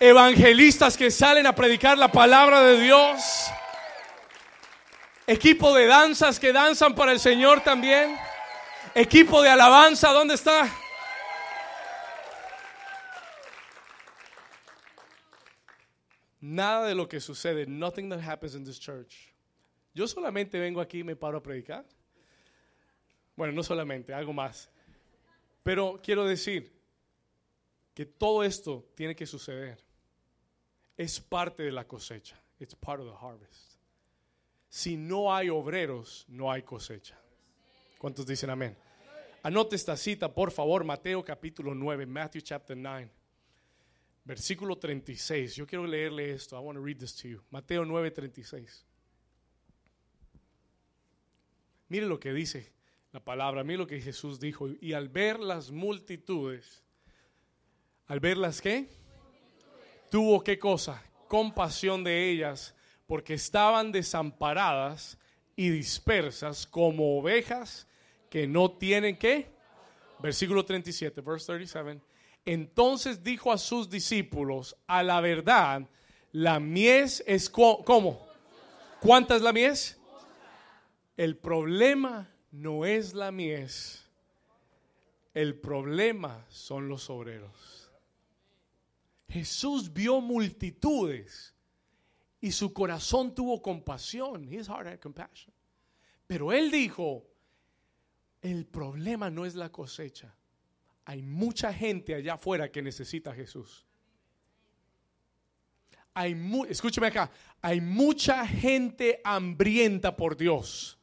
[0.00, 3.50] evangelistas que salen a predicar la palabra de Dios,
[5.26, 8.16] equipo de danzas que danzan para el Señor también,
[8.94, 10.68] equipo de alabanza, ¿dónde está?
[16.40, 19.32] Nada de lo que sucede, nothing that happens in this church.
[19.94, 21.86] Yo solamente vengo aquí y me paro a predicar.
[23.36, 24.68] Bueno, no solamente, algo más.
[25.62, 26.73] Pero quiero decir
[27.94, 29.78] que todo esto tiene que suceder
[30.96, 32.40] es parte de la cosecha.
[32.58, 33.74] It's part of the harvest.
[34.68, 37.18] Si no hay obreros, no hay cosecha.
[37.98, 38.76] ¿Cuántos dicen amén?
[39.42, 43.10] Anote esta cita, por favor, Mateo capítulo 9, Matthew chapter 9,
[44.24, 45.54] versículo 36.
[45.54, 46.56] Yo quiero leerle esto.
[46.56, 47.42] I want to read this to you.
[47.50, 48.86] Mateo 9, 36.
[51.88, 52.72] Mire lo que dice
[53.12, 54.68] la palabra, mire lo que Jesús dijo.
[54.80, 56.83] Y al ver las multitudes,
[58.06, 58.88] al ver las qué?
[60.14, 61.02] tuvo qué cosa?
[61.26, 62.72] Compasión de ellas,
[63.04, 65.18] porque estaban desamparadas
[65.56, 67.88] y dispersas como ovejas
[68.30, 69.50] que no tienen qué.
[70.20, 72.00] Versículo 37, verse 37.
[72.44, 75.82] Entonces dijo a sus discípulos, a la verdad,
[76.30, 78.28] la mies es como
[79.00, 79.98] ¿Cuánta es la mies?
[81.16, 84.08] El problema no es la mies.
[85.34, 87.83] El problema son los obreros.
[89.28, 91.54] Jesús vio multitudes
[92.40, 94.44] y su corazón tuvo compasión.
[94.52, 95.52] His heart had compassion.
[96.26, 97.26] Pero él dijo,
[98.42, 100.34] el problema no es la cosecha.
[101.06, 103.86] Hay mucha gente allá afuera que necesita a Jesús.
[106.12, 106.36] Hay
[106.68, 110.96] escúcheme acá, hay mucha gente hambrienta por Dios.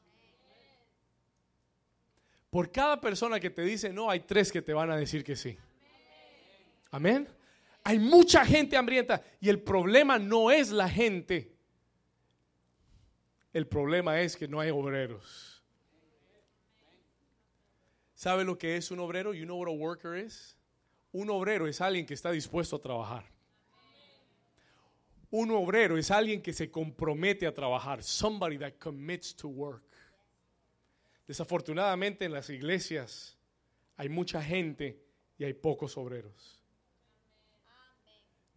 [2.49, 5.35] Por cada persona que te dice no, hay tres que te van a decir que
[5.35, 5.57] sí.
[6.91, 7.27] Amén.
[7.83, 11.55] Hay mucha gente hambrienta y el problema no es la gente.
[13.53, 15.63] El problema es que no hay obreros.
[18.13, 19.33] ¿Sabe lo que es un obrero?
[19.33, 20.55] You know what a worker is?
[21.11, 23.25] Un obrero es alguien que está dispuesto a trabajar.
[25.31, 28.03] Un obrero es alguien que se compromete a trabajar.
[28.03, 29.83] Somebody that commits to work.
[31.27, 33.37] Desafortunadamente en las iglesias
[33.97, 35.01] hay mucha gente
[35.37, 36.60] y hay pocos obreros.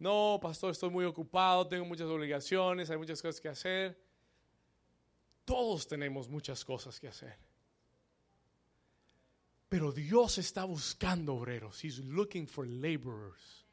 [0.05, 3.99] No, pastor, estoy muy ocupado, tengo muchas obligaciones, hay muchas cosas que hacer.
[5.43, 7.35] Todos tenemos muchas cosas que hacer.
[9.67, 11.83] Pero Dios está buscando obreros.
[11.83, 13.65] He's looking for laborers.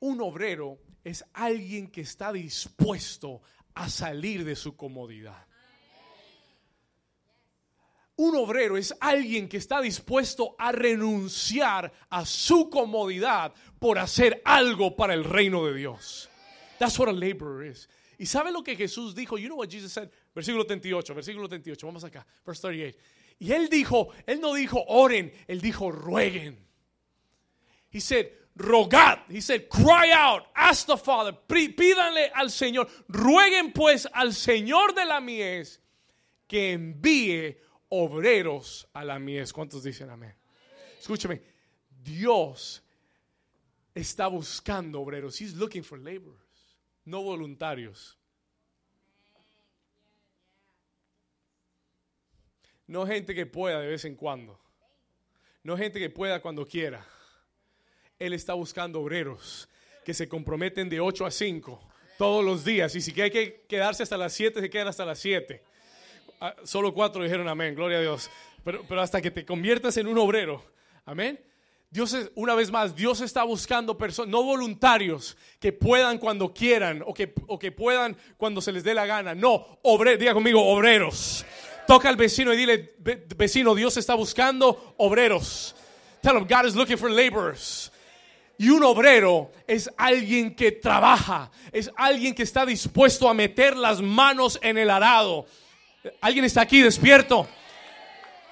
[0.00, 3.40] Un obrero es alguien que está dispuesto
[3.72, 5.46] a salir de su comodidad.
[8.18, 14.96] Un obrero es alguien que está dispuesto a renunciar a su comodidad por hacer algo
[14.96, 16.28] para el reino de Dios.
[16.80, 17.88] That's what a laborer is.
[18.18, 19.38] ¿Y sabe lo que Jesús dijo?
[19.38, 20.10] You know what Jesus said?
[20.34, 21.86] Versículo 38, versículo 38.
[21.86, 22.98] Vamos acá, verse 38.
[23.38, 26.58] Y él dijo, él no dijo oren, él dijo rueguen.
[27.88, 29.20] He said, rogad.
[29.30, 35.04] He said, cry out, ask the Father, pídanle al Señor, rueguen pues al Señor de
[35.04, 35.80] la mies
[36.48, 39.52] que envíe obreros a la mies.
[39.52, 40.34] ¿Cuántos dicen amén?
[40.98, 41.40] Escúchame,
[42.02, 42.82] Dios
[43.94, 45.40] está buscando obreros.
[45.40, 48.16] He's looking for laborers, no voluntarios.
[52.86, 54.58] No gente que pueda de vez en cuando.
[55.62, 57.06] No gente que pueda cuando quiera.
[58.18, 59.68] Él está buscando obreros
[60.04, 62.94] que se comprometen de 8 a 5 todos los días.
[62.94, 65.62] Y si hay que quedarse hasta las 7, se quedan hasta las 7.
[66.40, 68.30] Ah, solo cuatro dijeron amén, gloria a Dios.
[68.64, 70.62] Pero, pero hasta que te conviertas en un obrero.
[71.04, 71.40] Amén.
[71.90, 77.02] Dios es, una vez más, Dios está buscando personas, no voluntarios, que puedan cuando quieran
[77.06, 79.34] o que, o que puedan cuando se les dé la gana.
[79.34, 81.46] No, obreros, diga conmigo, obreros.
[81.86, 85.74] Toca al vecino y dile, vecino, Dios está buscando obreros.
[86.20, 87.90] Tell him, God is looking for laborers.
[88.58, 94.02] Y un obrero es alguien que trabaja, es alguien que está dispuesto a meter las
[94.02, 95.46] manos en el arado.
[96.20, 97.48] ¿Alguien está aquí despierto?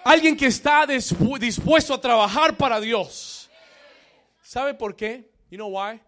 [0.04, 3.50] Alguien que está dispuesto a trabajar para Dios.
[4.42, 5.30] ¿Sabe por qué?
[5.50, 6.00] You know why?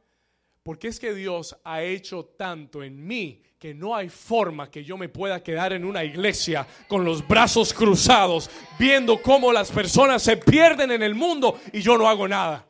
[0.62, 4.96] Porque es que Dios ha hecho tanto en mí que no hay forma que yo
[4.96, 8.48] me pueda quedar en una iglesia con los brazos cruzados,
[8.78, 12.66] viendo cómo las personas se pierden en el mundo y yo no hago nada.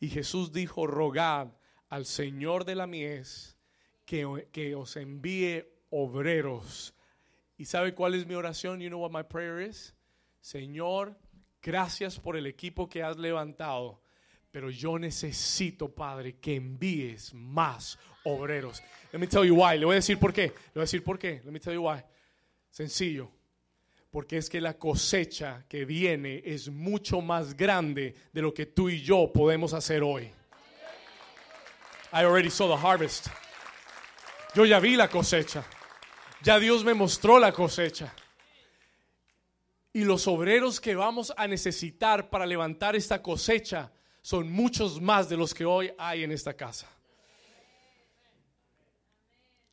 [0.00, 1.48] Y Jesús dijo, rogad
[1.88, 3.55] al Señor de la mies
[4.06, 6.94] que, que os envíe obreros.
[7.58, 8.80] ¿Y sabe cuál es mi oración?
[8.80, 9.94] You know what my prayer is?
[10.40, 11.18] Señor,
[11.60, 14.00] gracias por el equipo que has levantado,
[14.50, 18.82] pero yo necesito, Padre, que envíes más obreros.
[19.12, 19.78] Let me tell you why.
[19.78, 20.46] Le voy a decir por qué.
[20.46, 21.42] Le voy a decir por qué.
[21.44, 22.02] Let me tell you why.
[22.70, 23.36] Sencillo
[24.16, 28.88] porque es que la cosecha que viene es mucho más grande de lo que tú
[28.88, 30.30] y yo podemos hacer hoy.
[32.14, 33.28] I already saw the harvest.
[34.56, 35.62] Yo ya vi la cosecha.
[36.42, 38.14] Ya Dios me mostró la cosecha.
[39.92, 43.92] Y los obreros que vamos a necesitar para levantar esta cosecha
[44.22, 46.90] son muchos más de los que hoy hay en esta casa.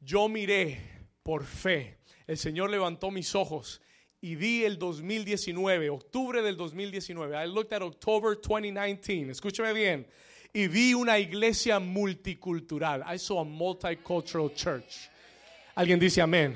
[0.02, 0.82] Yo miré
[1.24, 2.00] por fe.
[2.28, 3.82] El Señor levantó mis ojos
[4.20, 7.42] y vi el 2019, octubre del 2019.
[7.42, 9.32] I looked at October 2019.
[9.32, 10.06] Escúchame bien.
[10.54, 13.04] Y vi una iglesia multicultural.
[13.08, 15.10] I saw a multicultural church.
[15.76, 16.56] Alguien dice amén.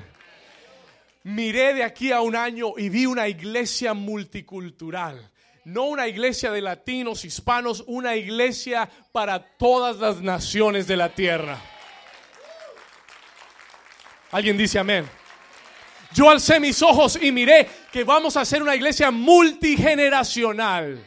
[1.24, 5.28] Miré de aquí a un año y vi una iglesia multicultural.
[5.64, 11.60] No una iglesia de latinos, hispanos, una iglesia para todas las naciones de la tierra.
[14.30, 15.04] Alguien dice amén.
[16.14, 21.04] Yo alcé mis ojos y miré que vamos a hacer una iglesia multigeneracional.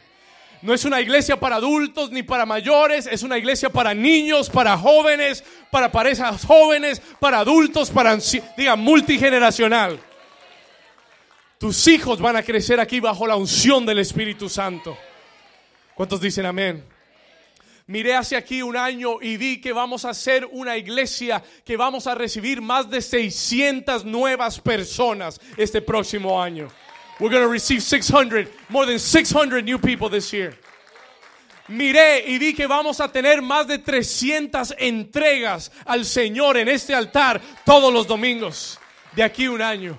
[0.62, 4.78] No es una iglesia para adultos ni para mayores, es una iglesia para niños, para
[4.78, 5.42] jóvenes,
[5.72, 8.16] para parejas jóvenes, para adultos, para
[8.56, 9.98] diga multigeneracional.
[11.58, 14.96] Tus hijos van a crecer aquí bajo la unción del Espíritu Santo.
[15.94, 16.84] ¿Cuántos dicen amén?
[17.88, 22.06] Miré hacia aquí un año y vi que vamos a ser una iglesia que vamos
[22.06, 26.68] a recibir más de 600 nuevas personas este próximo año.
[27.22, 30.58] We're going to receive 600, more than 600 new people this year.
[31.68, 36.96] Miré y vi que vamos a tener más de 300 entregas al Señor en este
[36.96, 38.76] altar todos los domingos
[39.14, 39.96] de aquí un año.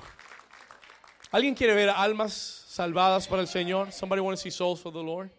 [1.32, 3.94] ¿Alguien quiere ver almas salvadas para el Señor?
[3.94, 5.30] Somebody want to see souls for the Lord?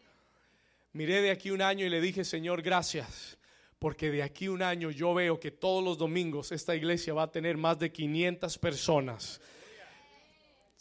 [0.94, 3.36] Miré de aquí un año y le dije, Señor, gracias,
[3.78, 7.30] porque de aquí un año yo veo que todos los domingos esta iglesia va a
[7.30, 9.38] tener más de 500 personas.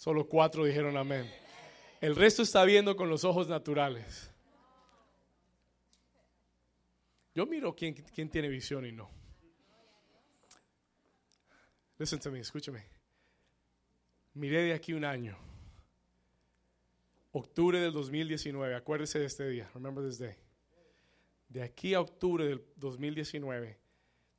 [0.03, 1.31] Solo cuatro dijeron amén.
[2.01, 4.29] El resto está viendo con los ojos naturales.
[7.33, 9.09] Yo miro quién, quién tiene visión y no.
[11.97, 12.83] Listen to me, escúchame.
[14.33, 15.37] Miré de aquí un año
[17.31, 20.35] octubre del 2019, acuérdese de este día, remember this day.
[21.47, 23.79] De aquí a octubre del 2019,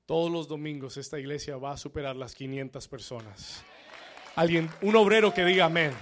[0.04, 3.64] todos los domingos esta iglesia va a superar las 500 personas.
[4.36, 5.92] Alguien, un obrero que diga amén.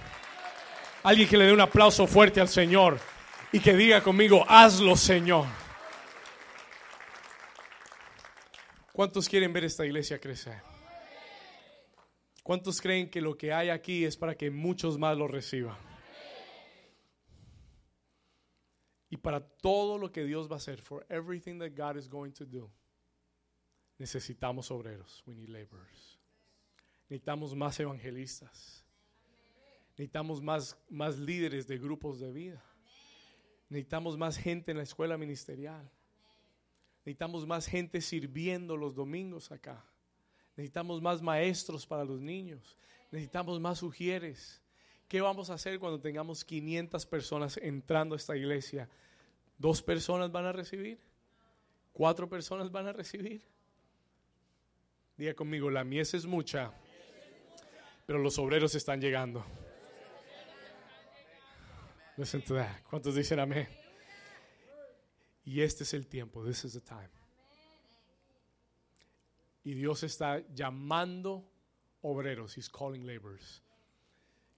[1.03, 2.99] Alguien que le dé un aplauso fuerte al Señor
[3.51, 5.45] y que diga conmigo, hazlo Señor.
[8.91, 10.61] ¿Cuántos quieren ver esta iglesia crecer?
[12.43, 15.77] ¿Cuántos creen que lo que hay aquí es para que muchos más lo reciban?
[19.09, 22.31] Y para todo lo que Dios va a hacer, for everything that God is going
[22.31, 22.71] to do,
[23.99, 25.23] necesitamos obreros.
[25.25, 26.12] We need laborers.
[27.13, 28.83] Necesitamos más evangelistas.
[29.91, 32.65] Necesitamos más, más líderes de grupos de vida.
[33.69, 35.87] Necesitamos más gente en la escuela ministerial.
[37.05, 39.85] Necesitamos más gente sirviendo los domingos acá.
[40.57, 42.79] Necesitamos más maestros para los niños.
[43.11, 44.59] Necesitamos más ujieres.
[45.07, 48.89] ¿Qué vamos a hacer cuando tengamos 500 personas entrando a esta iglesia?
[49.59, 50.97] ¿Dos personas van a recibir?
[51.91, 53.43] ¿Cuatro personas van a recibir?
[55.15, 56.73] Diga conmigo, la mies es mucha,
[58.05, 59.45] pero los obreros están llegando.
[62.17, 62.81] Listen to that.
[62.89, 63.67] ¿Cuántos dicen amén?
[65.45, 66.45] Y este es el tiempo.
[66.45, 67.09] This is the time.
[69.63, 71.49] Y Dios está llamando
[72.01, 72.57] obreros.
[72.57, 73.63] He's calling laborers.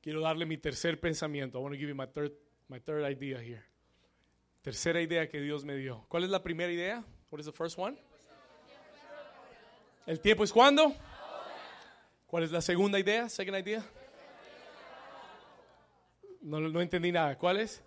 [0.01, 1.59] Quiero darle mi tercer pensamiento.
[1.59, 2.31] I want to give you my third,
[2.67, 3.63] my third idea here.
[4.61, 6.05] Tercera idea que Dios me dio.
[6.09, 7.03] ¿Cuál es la primera idea?
[7.29, 7.97] What is the first one?
[10.05, 10.95] ¿El tiempo es cuándo?
[12.35, 13.29] ¿Cuál es la segunda idea?
[13.29, 13.81] Second idea.
[16.41, 17.37] No, no entendí nada.
[17.37, 17.81] ¿Cuál es?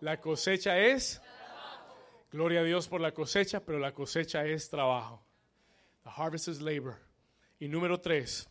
[0.00, 1.20] La cosecha es.
[2.32, 5.22] Gloria a Dios por la cosecha, pero la cosecha es trabajo.
[6.04, 6.96] The harvest is labor.
[7.60, 8.48] Y número tres,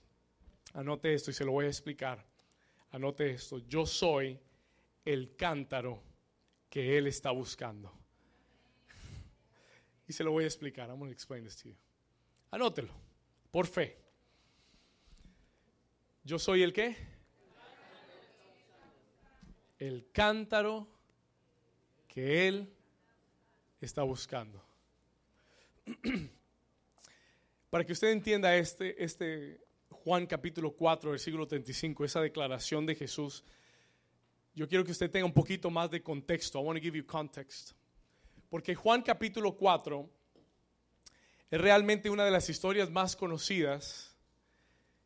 [0.76, 2.24] Anote esto y se lo voy a explicar.
[2.92, 3.58] Anote esto.
[3.68, 4.40] Yo soy
[5.06, 6.04] el cántaro
[6.70, 7.92] que Él está buscando.
[10.08, 10.88] Y se lo voy a explicar.
[10.88, 11.76] I'm going to explain this to you.
[12.52, 13.07] Anótelo.
[13.58, 13.98] Por fe.
[16.24, 16.96] Yo soy el qué?
[19.80, 20.88] El cántaro
[22.08, 22.72] que Él
[23.82, 24.64] está buscando.
[27.72, 33.44] Para que usted entienda este, este, Juan capítulo 4, versículo 35, esa declaración de Jesús,
[34.54, 36.60] yo quiero que usted tenga un poquito más de contexto.
[36.60, 37.72] I want to give you context.
[38.52, 40.17] Porque Juan capítulo 4
[41.50, 44.16] es realmente una de las historias más conocidas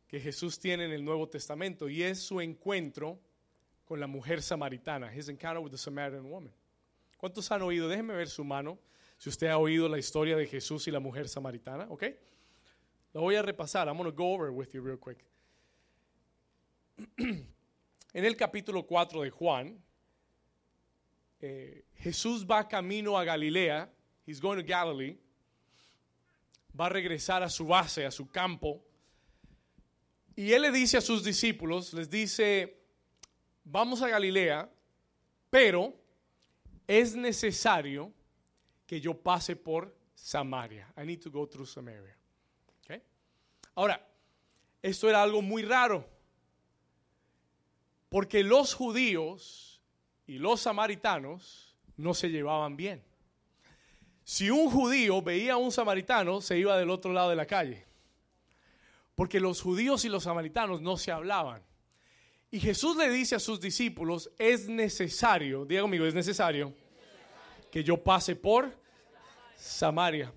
[0.08, 3.20] que Jesús tiene en el Nuevo Testamento y es su encuentro
[3.84, 6.52] con la mujer samaritana, his encounter with the Samaritan woman.
[7.16, 7.88] ¿Cuántos han oído?
[7.88, 8.78] Déjenme ver su mano.
[9.16, 12.04] Si usted ha oído la historia de Jesús y la mujer samaritana, ¿ok?
[13.12, 13.86] Lo voy a repasar.
[13.86, 15.24] I'm going to go over it with you real quick.
[17.18, 19.80] en el capítulo 4 de Juan,
[21.40, 23.88] eh, Jesús va camino a Galilea.
[24.26, 25.16] He's going to Galilee.
[26.78, 28.82] Va a regresar a su base, a su campo.
[30.34, 32.82] Y él le dice a sus discípulos, les dice,
[33.64, 34.70] vamos a Galilea,
[35.50, 35.94] pero
[36.86, 38.12] es necesario
[38.86, 40.92] que yo pase por Samaria.
[40.96, 42.16] I need to go through Samaria.
[43.74, 44.06] Ahora,
[44.82, 46.06] esto era algo muy raro,
[48.08, 49.80] porque los judíos
[50.26, 53.02] y los samaritanos no se llevaban bien.
[54.24, 57.86] Si un judío veía a un samaritano, se iba del otro lado de la calle,
[59.14, 61.62] porque los judíos y los samaritanos no se hablaban.
[62.50, 66.74] Y Jesús le dice a sus discípulos, es necesario, diga conmigo, es necesario
[67.70, 68.70] que yo pase por
[69.56, 70.32] Samaria.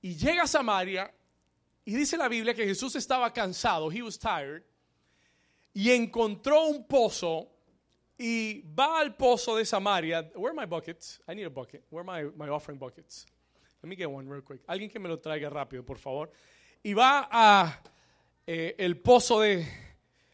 [0.00, 1.12] Y llega a Samaria
[1.84, 4.62] y dice la Biblia que Jesús estaba cansado, he was tired,
[5.74, 7.55] y encontró un pozo
[8.18, 10.30] y va al pozo de Samaria.
[10.34, 11.20] Where are my buckets?
[11.28, 11.84] I need a bucket.
[11.90, 13.26] Where are my, my offering buckets?
[13.82, 14.62] Let me get one real quick.
[14.66, 16.30] Alguien que me lo traiga rápido, por favor.
[16.82, 17.82] Y va a
[18.46, 19.66] eh, el pozo de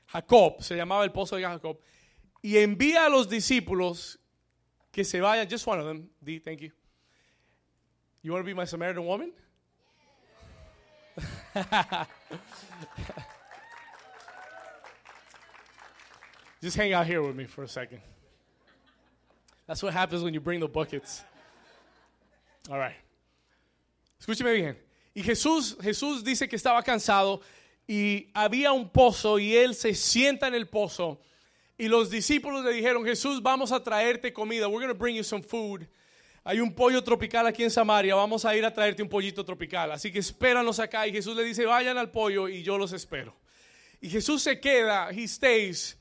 [0.06, 1.78] Jacob, se llamaba el pozo de Jacob,
[2.40, 4.18] y envía a los discípulos
[4.90, 5.48] que se vayan.
[5.50, 6.08] Just one of them.
[6.20, 6.70] D, thank you.
[8.22, 9.32] You want to be my Samaritan woman?
[16.62, 18.00] Just hang out here with me for a second.
[19.66, 21.24] That's what happens when you bring the buckets.
[22.70, 22.94] All right.
[24.20, 24.76] Escúcheme bien.
[25.12, 27.40] Y Jesús, Jesús dice que estaba cansado
[27.88, 31.20] y había un pozo y él se sienta en el pozo.
[31.76, 34.68] Y los discípulos le dijeron, Jesús, vamos a traerte comida.
[34.68, 35.88] We're going to bring you some food.
[36.44, 38.14] Hay un pollo tropical aquí en Samaria.
[38.14, 39.90] Vamos a ir a traerte un pollito tropical.
[39.90, 41.08] Así que espéranos acá.
[41.08, 43.34] Y Jesús le dice, vayan al pollo y yo los espero.
[44.00, 45.96] Y Jesús se queda, he stays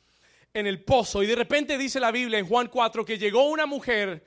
[0.53, 1.23] en el pozo.
[1.23, 4.23] Y de repente dice la Biblia en Juan 4 que llegó una mujer,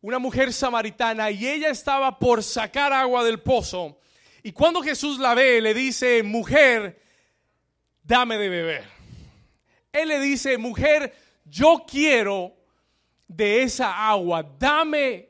[0.00, 4.00] una mujer samaritana, y ella estaba por sacar agua del pozo.
[4.42, 7.00] Y cuando Jesús la ve, le dice, mujer,
[8.02, 8.84] dame de beber.
[9.92, 11.14] Él le dice, mujer,
[11.44, 12.54] yo quiero
[13.26, 15.28] de esa agua, dame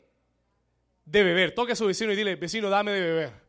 [1.05, 1.55] de beber.
[1.55, 3.48] Toque a su vecino y dile, vecino, dame de beber.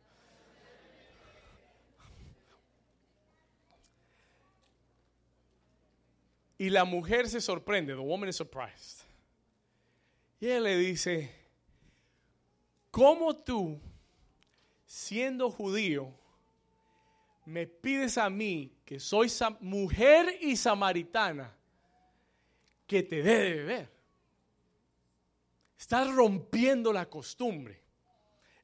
[6.60, 9.02] Y la mujer se sorprende, the woman is surprised.
[10.38, 11.34] Y él le dice,
[12.90, 13.80] ¿cómo tú,
[14.84, 16.12] siendo judío,
[17.46, 19.28] me pides a mí, que soy
[19.60, 21.50] mujer y samaritana,
[22.86, 23.90] que te dé de beber?
[25.78, 27.80] Estás rompiendo la costumbre.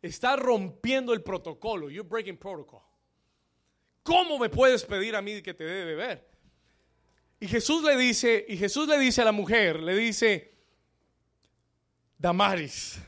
[0.02, 1.88] Estás rompiendo el protocolo.
[1.88, 2.82] You're breaking protocol.
[4.02, 6.35] ¿Cómo me puedes pedir a mí que te dé de beber?
[7.38, 10.54] Y Jesús le dice, y Jesús le dice a la mujer, le dice,
[12.16, 12.98] Damaris,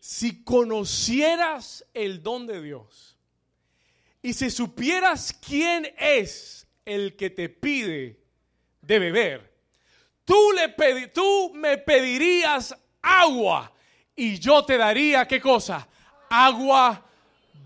[0.00, 3.18] si conocieras el don de Dios
[4.22, 8.18] y si supieras quién es el que te pide
[8.80, 9.52] de beber,
[10.24, 13.72] tú, le tú me pedirías agua
[14.14, 15.86] y yo te daría, ¿qué cosa?
[16.30, 17.04] Agua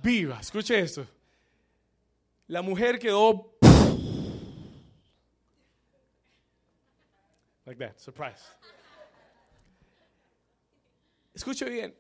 [0.02, 0.40] viva.
[0.40, 1.06] Escuche esto.
[2.48, 3.49] La mujer quedó
[7.70, 8.42] Like that, surprise.
[11.32, 11.94] Escuche bien.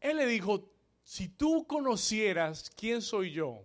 [0.00, 0.72] Él le dijo,
[1.04, 3.64] si tú conocieras quién soy yo,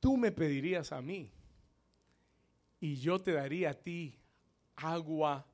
[0.00, 1.30] tú me pedirías a mí
[2.80, 4.18] y yo te daría a ti
[4.74, 5.46] agua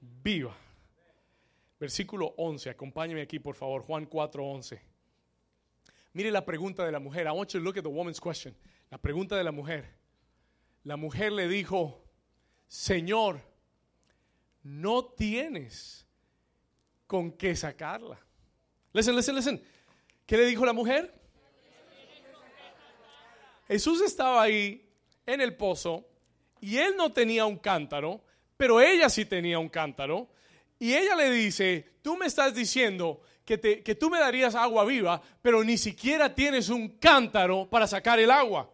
[0.00, 0.56] viva.
[1.78, 4.80] Versículo 11, acompáñame aquí por favor, Juan 4, 11.
[6.14, 7.26] Mire la pregunta de la mujer.
[7.26, 8.56] I want you to look at the woman's question.
[8.90, 9.84] La pregunta de la mujer.
[10.84, 12.03] La mujer le dijo,
[12.74, 13.40] Señor,
[14.64, 16.04] no tienes
[17.06, 18.18] con qué sacarla.
[18.92, 19.62] Listen, listen, listen.
[20.26, 21.14] ¿Qué le dijo la mujer?
[23.68, 24.90] Jesús estaba ahí
[25.24, 26.04] en el pozo
[26.60, 28.24] y él no tenía un cántaro,
[28.56, 30.30] pero ella sí tenía un cántaro.
[30.76, 34.84] Y ella le dice, tú me estás diciendo que, te, que tú me darías agua
[34.84, 38.73] viva, pero ni siquiera tienes un cántaro para sacar el agua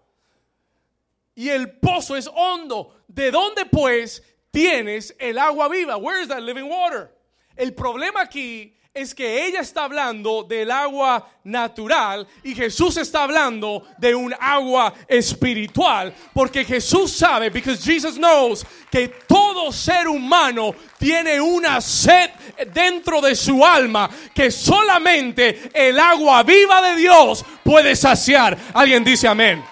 [1.34, 3.02] y el pozo es hondo.
[3.08, 5.96] ¿De dónde pues tienes el agua viva?
[5.96, 7.10] Where is that living water?
[7.56, 13.84] El problema aquí es que ella está hablando del agua natural y Jesús está hablando
[13.98, 21.40] de un agua espiritual, porque Jesús sabe, because Jesus knows que todo ser humano tiene
[21.40, 22.30] una sed
[22.74, 28.58] dentro de su alma que solamente el agua viva de Dios puede saciar.
[28.74, 29.62] Alguien dice amén.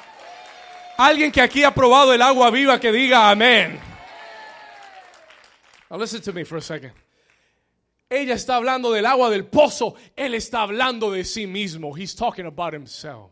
[0.98, 3.78] Alguien que aquí ha probado el agua viva que diga amén.
[5.88, 6.92] Now listen to me for a second.
[8.10, 9.94] Ella está hablando del agua del pozo.
[10.16, 11.96] Él está hablando de sí mismo.
[11.96, 13.30] He's talking about himself.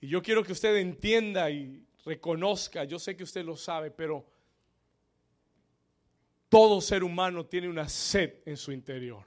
[0.00, 4.24] Y yo quiero que usted entienda y reconozca, yo sé que usted lo sabe, pero
[6.48, 9.22] todo ser humano tiene una sed en su interior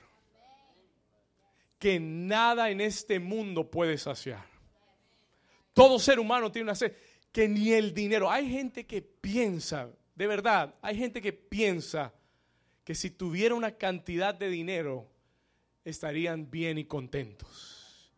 [1.77, 4.52] que nada en este mundo puede saciar.
[5.74, 6.93] Todo ser humano tiene una sed
[7.32, 8.30] que ni el dinero.
[8.32, 12.13] Hay gente que piensa, de verdad, hay gente que piensa
[12.84, 15.09] que si tuviera una cantidad de dinero
[15.84, 18.11] estarían bien y contentos.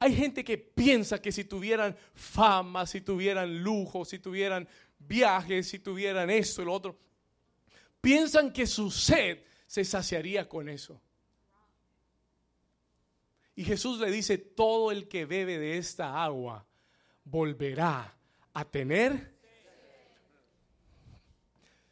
[0.00, 4.68] Hay gente que piensa que si tuvieran fama, si tuvieran lujo, si tuvieran
[4.98, 6.98] viajes, si tuvieran esto y lo otro,
[8.00, 11.00] piensan que su sed se saciaría con eso.
[13.54, 16.67] Y Jesús le dice, todo el que bebe de esta agua
[17.30, 18.14] volverá
[18.52, 19.36] a tener.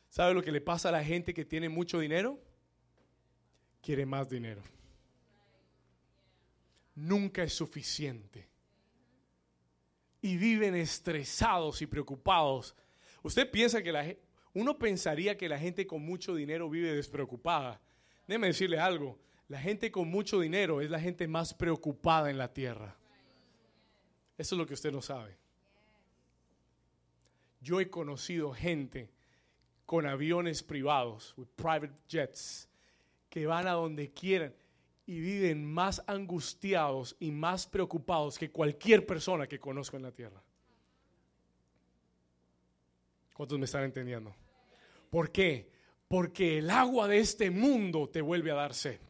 [0.09, 2.39] ¿Sabe lo que le pasa a la gente que tiene mucho dinero?
[3.83, 4.63] Quiere más dinero.
[6.95, 8.49] Nunca es suficiente.
[10.23, 12.75] Y viven estresados y preocupados.
[13.23, 14.17] Usted piensa que la
[14.55, 17.79] uno pensaría que la gente con mucho dinero vive despreocupada.
[18.27, 19.19] Déjeme decirle algo.
[19.49, 22.97] La gente con mucho dinero es la gente más preocupada en la tierra.
[24.39, 25.37] Eso es lo que usted no sabe.
[27.61, 29.11] Yo he conocido gente
[29.87, 32.69] con aviones privados, with private jets,
[33.31, 34.55] que van a donde quieran
[35.07, 40.43] y viven más angustiados y más preocupados que cualquier persona que conozco en la tierra.
[43.33, 44.35] ¿Cuántos me están entendiendo?
[45.11, 45.71] ¿Por qué?
[46.09, 49.01] Porque el agua de este mundo te vuelve a dar sed.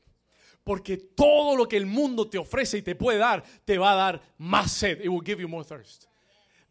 [0.67, 3.95] Porque todo lo que el mundo te ofrece y te puede dar, te va a
[3.95, 5.01] dar más sed.
[5.01, 6.07] It will give you more thirst.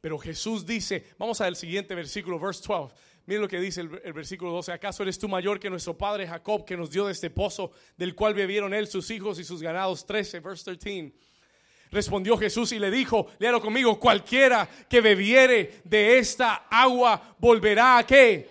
[0.02, 2.94] Pero Jesús dice, vamos al siguiente versículo, verse 12.
[3.26, 4.74] Miren lo que dice el, versículo 12.
[4.74, 8.16] ¿Acaso eres tú mayor que nuestro padre Jacob, que nos dio de este pozo, del
[8.16, 10.06] cual bebieron él, sus hijos y sus ganados?
[10.06, 11.14] 13, verse 13.
[11.90, 18.06] Respondió Jesús y le dijo, léalo conmigo, cualquiera que bebiere de esta agua volverá a
[18.06, 18.50] qué?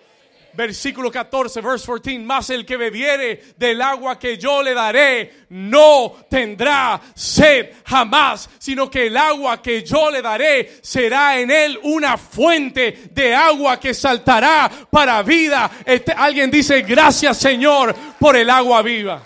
[0.55, 6.15] Versículo 14, verse 14, más el que bebiere del agua que yo le daré no
[6.29, 12.17] tendrá sed jamás, sino que el agua que yo le daré será en él una
[12.17, 15.71] fuente de agua que saltará para vida.
[15.85, 19.21] Este, alguien dice, gracias Señor por el agua viva.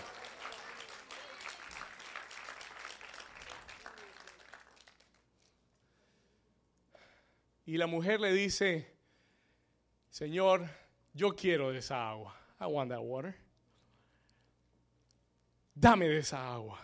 [7.69, 8.91] Y la mujer le dice,
[10.09, 10.67] Señor,
[11.19, 12.33] yo quiero de esa agua.
[12.61, 13.35] I want that water.
[15.77, 16.79] Dame de esa agua.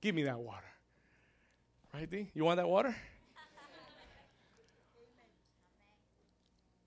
[0.00, 0.70] Give me that water.
[1.92, 2.30] Right, D?
[2.32, 2.94] You want that water?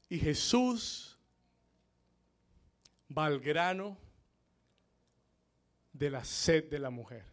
[0.10, 1.18] Y Jesús
[3.10, 3.98] va al grano
[5.92, 7.26] de la sed de la mujer.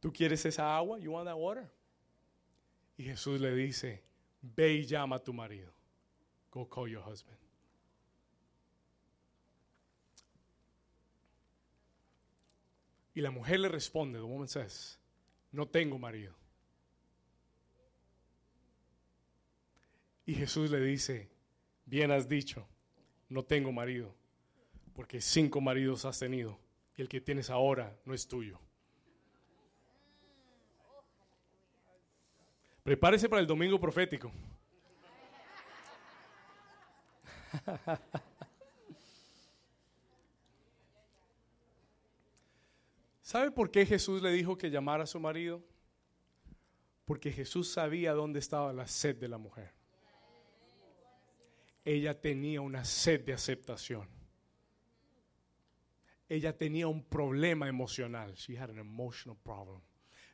[0.00, 0.98] ¿Tú quieres esa agua?
[0.98, 1.70] You want that water?
[2.96, 4.02] Y Jesús le dice,
[4.40, 5.73] ve y llama a tu marido.
[6.54, 7.36] Go call your husband.
[13.12, 14.98] Y la mujer le responde, the woman says,
[15.50, 16.32] no tengo marido.
[20.26, 21.28] Y Jesús le dice,
[21.86, 22.66] bien has dicho,
[23.28, 24.14] no tengo marido,
[24.94, 26.58] porque cinco maridos has tenido
[26.96, 28.60] y el que tienes ahora no es tuyo.
[32.84, 34.30] Prepárese para el domingo profético.
[43.22, 45.62] ¿Sabe por qué Jesús le dijo que llamara a su marido?
[47.04, 49.72] Porque Jesús sabía dónde estaba la sed de la mujer.
[51.84, 54.08] Ella tenía una sed de aceptación.
[56.28, 58.34] Ella tenía un problema emocional.
[58.34, 59.80] She had an emotional problem.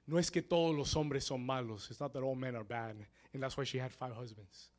[0.06, 1.90] No es que todos los hombres son malos.
[1.90, 2.96] It's not that all men are bad.
[3.32, 4.70] And that's why she had five husbands.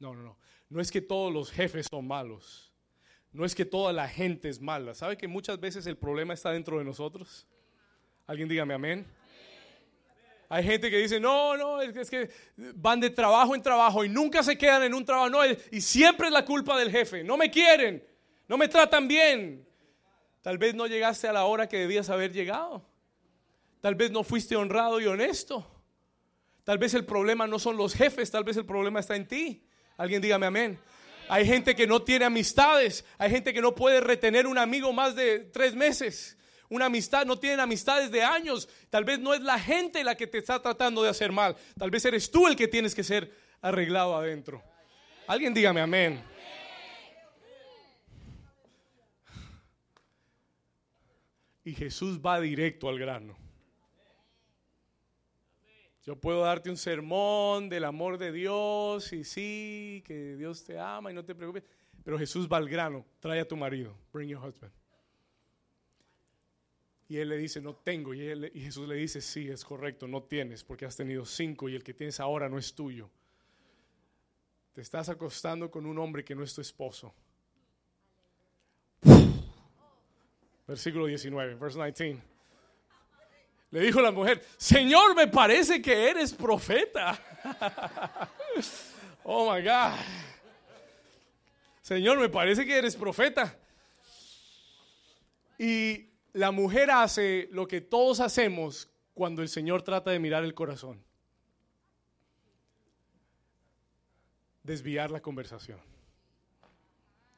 [0.00, 0.36] No, no, no.
[0.68, 2.72] No es que todos los jefes son malos.
[3.32, 4.94] No es que toda la gente es mala.
[4.94, 7.46] ¿Sabe que muchas veces el problema está dentro de nosotros?
[8.26, 9.06] Alguien dígame amén.
[10.48, 14.42] Hay gente que dice, no, no, es que, van de trabajo en trabajo y nunca
[14.42, 15.30] se quedan en un trabajo.
[15.30, 17.22] No, y siempre es la culpa del jefe.
[17.22, 18.04] No me quieren,
[18.48, 19.64] no me tratan bien.
[20.42, 22.84] Tal vez no llegaste a la hora que debías haber llegado.
[23.80, 25.64] Tal vez no fuiste honrado y honesto.
[26.64, 29.64] Tal vez el problema no son los jefes, tal vez el problema está en ti.
[30.00, 30.80] Alguien dígame amén.
[31.28, 33.04] Hay gente que no tiene amistades.
[33.18, 36.38] Hay gente que no puede retener un amigo más de tres meses.
[36.70, 38.66] Una amistad, no tienen amistades de años.
[38.88, 41.54] Tal vez no es la gente la que te está tratando de hacer mal.
[41.78, 43.30] Tal vez eres tú el que tienes que ser
[43.60, 44.62] arreglado adentro.
[45.26, 46.24] Alguien dígame amén.
[51.62, 53.49] Y Jesús va directo al grano.
[56.10, 61.12] Yo puedo darte un sermón del amor de Dios y sí, que Dios te ama
[61.12, 61.62] y no te preocupes.
[62.02, 64.72] Pero Jesús va al grano, trae a tu marido, bring your husband.
[67.06, 68.12] Y él le dice, no tengo.
[68.12, 68.18] Y,
[68.60, 71.94] Jesús le dice, sí, es correcto, no tienes, porque has tenido cinco y el que
[71.94, 73.08] tienes ahora no es tuyo.
[74.72, 77.14] Te estás acostando con un hombre que no es tu esposo.
[80.66, 82.39] Versículo 19, verse 19.
[83.70, 87.18] Le dijo la mujer, Señor, me parece que eres profeta.
[89.24, 89.94] oh my God.
[91.80, 93.56] Señor, me parece que eres profeta.
[95.58, 100.54] Y la mujer hace lo que todos hacemos cuando el Señor trata de mirar el
[100.54, 101.04] corazón.
[104.62, 105.80] Desviar la conversación.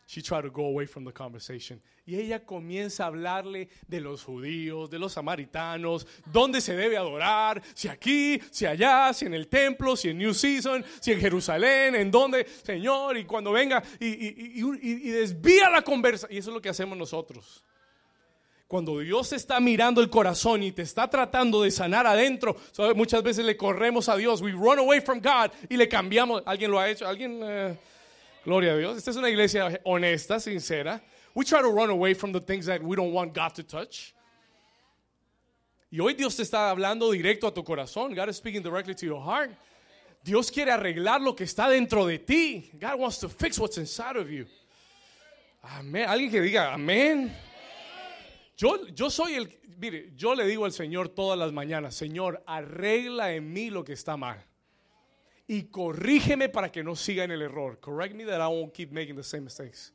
[0.06, 1.80] She tried to go away from the conversation.
[2.04, 7.62] Y ella comienza a hablarle de los judíos, de los samaritanos, dónde se debe adorar,
[7.74, 11.94] si aquí, si allá, si en el templo, si en New Season, si en Jerusalén,
[11.94, 16.34] en dónde, Señor, y cuando venga y, y desvía la conversación.
[16.34, 17.64] Y eso es lo que hacemos nosotros.
[18.66, 22.56] Cuando Dios está mirando el corazón y te está tratando de sanar adentro,
[22.96, 24.40] muchas veces le corremos a Dios.
[24.40, 26.42] We run away from God y le cambiamos.
[26.46, 27.06] ¿Alguien lo ha hecho?
[27.06, 27.40] ¿Alguien?
[27.44, 27.76] Eh,
[28.44, 28.98] gloria a Dios.
[28.98, 31.00] Esta es una iglesia honesta, sincera.
[31.34, 34.14] We try to run away from the things that we don't want God to touch.
[35.90, 38.14] Y hoy Dios te está hablando directo a tu corazón.
[38.14, 39.50] God is speaking directly to your heart.
[40.24, 42.70] Dios quiere arreglar lo que está dentro de ti.
[42.78, 44.46] God wants to fix what's inside of you.
[45.62, 46.08] Amén.
[46.08, 47.30] Alguien que diga amén.
[48.56, 53.32] Yo, yo soy el, mire, yo le digo al Señor todas las mañanas, Señor, arregla
[53.32, 54.44] en mí lo que está mal.
[55.46, 57.78] Y corrígeme para que no siga en el error.
[57.80, 59.92] Correct me that I won't keep making the same mistakes.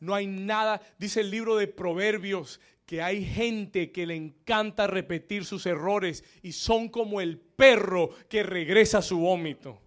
[0.00, 5.44] No hay nada, dice el libro de Proverbios, que hay gente que le encanta repetir
[5.44, 9.80] sus errores y son como el perro que regresa a su vómito.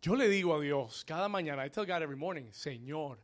[0.00, 3.18] Yo le digo a Dios cada mañana, I tell God every morning, Señor,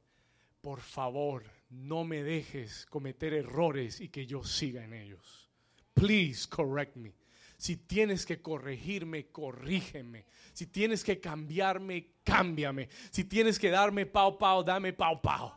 [0.60, 5.50] por favor, no me dejes cometer errores y que yo siga en ellos.
[5.94, 7.14] Please correct me.
[7.58, 10.26] Si tienes que corregirme, corrígeme.
[10.52, 12.88] Si tienes que cambiarme, cámbiame.
[13.10, 15.54] Si tienes que darme pau pau, dame pau pau.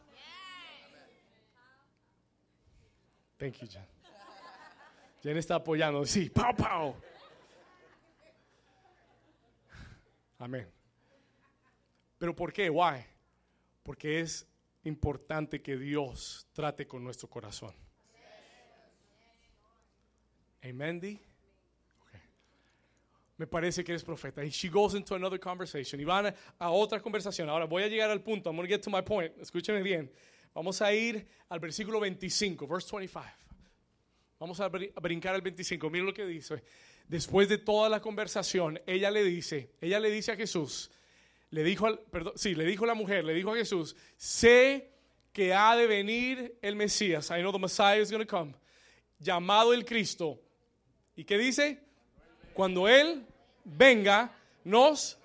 [3.37, 3.85] Thank you, Jen.
[5.21, 6.05] Jen está apoyando.
[6.05, 6.95] Sí, pau pau.
[10.37, 10.69] Amén.
[12.17, 12.69] ¿Pero por qué?
[12.69, 13.05] Why?
[13.83, 14.47] Porque es
[14.89, 17.73] importante que Dios trate con nuestro corazón.
[20.61, 20.97] Amen.
[20.97, 22.19] Okay.
[23.37, 24.43] Me parece que eres profeta.
[24.43, 26.01] Y she goes into another conversation.
[26.01, 27.49] Y van a, otra conversación.
[27.49, 28.49] Ahora voy a llegar al punto.
[28.49, 29.31] I'm going to get to my point.
[29.39, 30.11] Escúcheme bien.
[30.53, 33.25] Vamos a ir al versículo 25, verse 25.
[34.39, 35.89] Vamos a, brincar al 25.
[35.89, 36.63] Miren lo que dice.
[37.07, 40.91] Después de toda la conversación, ella le dice, ella le dice a Jesús,
[41.51, 44.91] le dijo, al, perdón, sí, le dijo la mujer, le dijo a Jesús, sé
[45.33, 48.53] que ha de venir el Mesías, I know the Messiah is going to come,
[49.19, 50.39] llamado el Cristo.
[51.15, 51.79] ¿Y qué dice?
[52.53, 53.25] Cuando Él
[53.63, 54.31] venga,
[54.63, 55.17] nos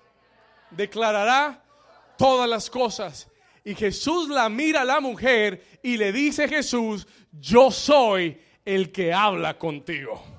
[0.71, 1.63] declarará
[2.17, 3.29] todas las cosas.
[3.63, 9.11] Y Jesús la mira a la mujer y le dice Jesús, yo soy el que
[9.13, 10.34] habla contigo.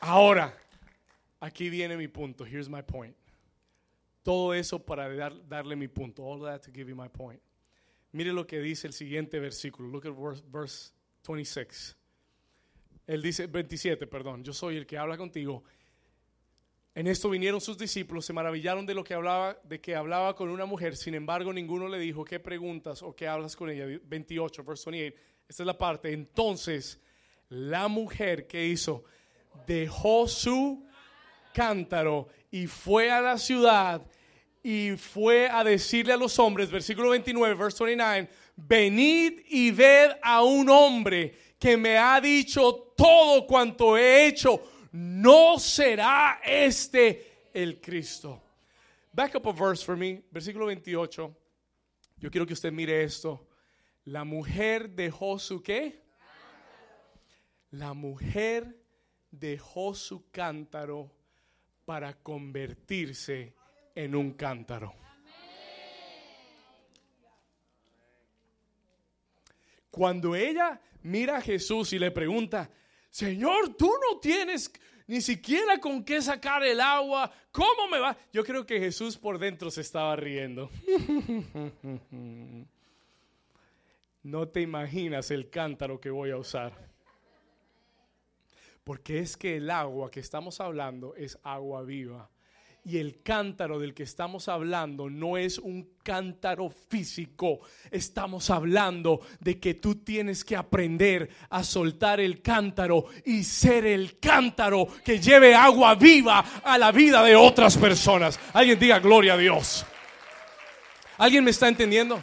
[0.00, 0.56] Ahora,
[1.40, 2.44] aquí viene mi punto.
[2.44, 3.14] Here's my point.
[4.22, 5.08] Todo eso para
[5.48, 6.24] darle mi punto.
[6.24, 7.40] All that to give you my point.
[8.12, 9.88] Mire lo que dice el siguiente versículo.
[9.88, 10.14] Look at
[10.50, 10.92] verse,
[11.26, 11.96] 26.
[13.06, 14.42] Él dice, 27, perdón.
[14.42, 15.64] Yo soy el que habla contigo.
[16.94, 20.48] En esto vinieron sus discípulos, se maravillaron de lo que hablaba, de que hablaba con
[20.48, 20.96] una mujer.
[20.96, 23.86] Sin embargo, ninguno le dijo, ¿qué preguntas o qué hablas con ella?
[24.04, 25.16] 28, verse 28.
[25.48, 26.12] Esta es la parte.
[26.12, 27.00] Entonces,
[27.48, 29.04] la mujer que hizo,
[29.66, 30.84] dejó su
[31.52, 34.02] cántaro y fue a la ciudad
[34.62, 40.42] y fue a decirle a los hombres, versículo 29, verse 29, venid y ved a
[40.42, 48.42] un hombre que me ha dicho todo cuanto he hecho, no será este el Cristo.
[49.12, 51.36] Back up a verse for me, versículo 28.
[52.18, 53.46] Yo quiero que usted mire esto.
[54.04, 56.02] La mujer dejó su qué?
[57.70, 58.79] La mujer
[59.30, 61.10] dejó su cántaro
[61.84, 63.54] para convertirse
[63.94, 64.94] en un cántaro.
[69.90, 72.70] Cuando ella mira a Jesús y le pregunta,
[73.10, 74.72] Señor, tú no tienes
[75.08, 78.16] ni siquiera con qué sacar el agua, ¿cómo me va?
[78.32, 80.70] Yo creo que Jesús por dentro se estaba riendo.
[84.22, 86.89] No te imaginas el cántaro que voy a usar.
[88.84, 92.30] Porque es que el agua que estamos hablando es agua viva.
[92.82, 97.60] Y el cántaro del que estamos hablando no es un cántaro físico.
[97.90, 104.18] Estamos hablando de que tú tienes que aprender a soltar el cántaro y ser el
[104.18, 108.40] cántaro que lleve agua viva a la vida de otras personas.
[108.54, 109.84] Alguien diga gloria a Dios.
[111.18, 112.22] ¿Alguien me está entendiendo?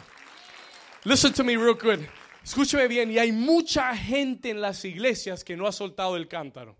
[1.04, 2.17] Listen to me real good.
[2.48, 6.78] Escúcheme bien, y hay mucha gente en las iglesias que no ha soltado el cántaro.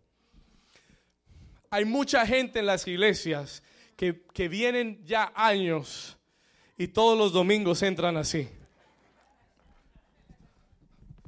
[1.69, 3.63] Hay mucha gente en las iglesias
[3.95, 6.17] que, que vienen ya años
[6.79, 8.49] y todos los domingos entran así.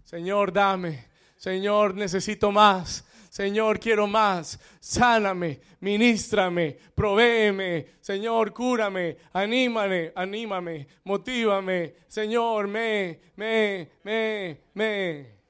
[0.06, 1.04] Señor, dame.
[1.36, 3.04] Señor, necesito más.
[3.30, 4.58] Señor, quiero más.
[4.80, 7.86] Sáname, ministrame, provéeme.
[8.00, 11.94] Señor, cúrame, anímame, anímame, motívame.
[12.08, 15.40] Señor, me, me, me, me.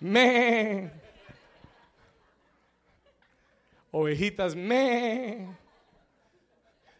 [0.00, 0.90] Me.
[3.90, 5.54] Ovejitas, me.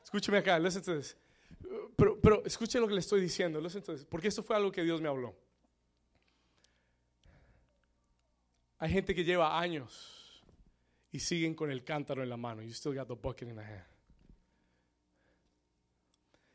[0.04, 1.16] Escúcheme acá, listen to this.
[1.96, 4.70] Pero, pero escuchen lo que le estoy diciendo, listen to this, porque esto fue algo
[4.70, 5.34] que Dios me habló.
[8.78, 10.42] Hay gente que lleva años
[11.10, 12.62] y siguen con el cántaro en la mano.
[12.62, 13.84] You still got the bucket in the hand.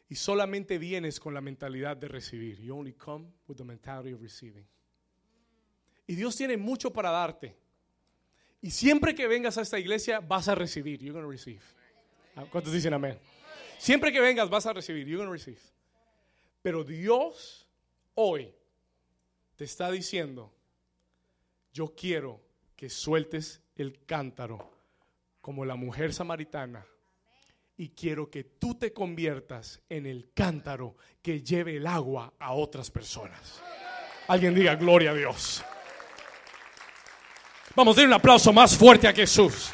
[0.10, 2.60] Y solamente vienes con la mentalidad de recibir.
[2.60, 4.68] You only come with the mentality of receiving.
[6.06, 7.56] Y Dios tiene mucho para darte.
[8.62, 11.00] Y siempre que vengas a esta iglesia vas a recibir.
[11.00, 11.62] You're going to receive.
[12.36, 13.18] Ah, ¿Cuántos dicen amén?
[13.80, 15.08] Siempre que vengas vas a recibir.
[15.08, 15.62] You're going to receive.
[16.62, 17.68] Pero Dios
[18.14, 18.54] hoy
[19.56, 20.54] te está diciendo,
[21.72, 22.42] yo quiero
[22.76, 24.72] que sueltes el cántaro
[25.40, 26.86] como la mujer samaritana
[27.78, 32.92] y quiero que tú te conviertas en el cántaro que lleve el agua a otras
[32.92, 33.62] personas.
[34.28, 35.64] Alguien diga gloria a Dios.
[37.76, 39.72] Vamos a dar un aplauso más fuerte a Jesús.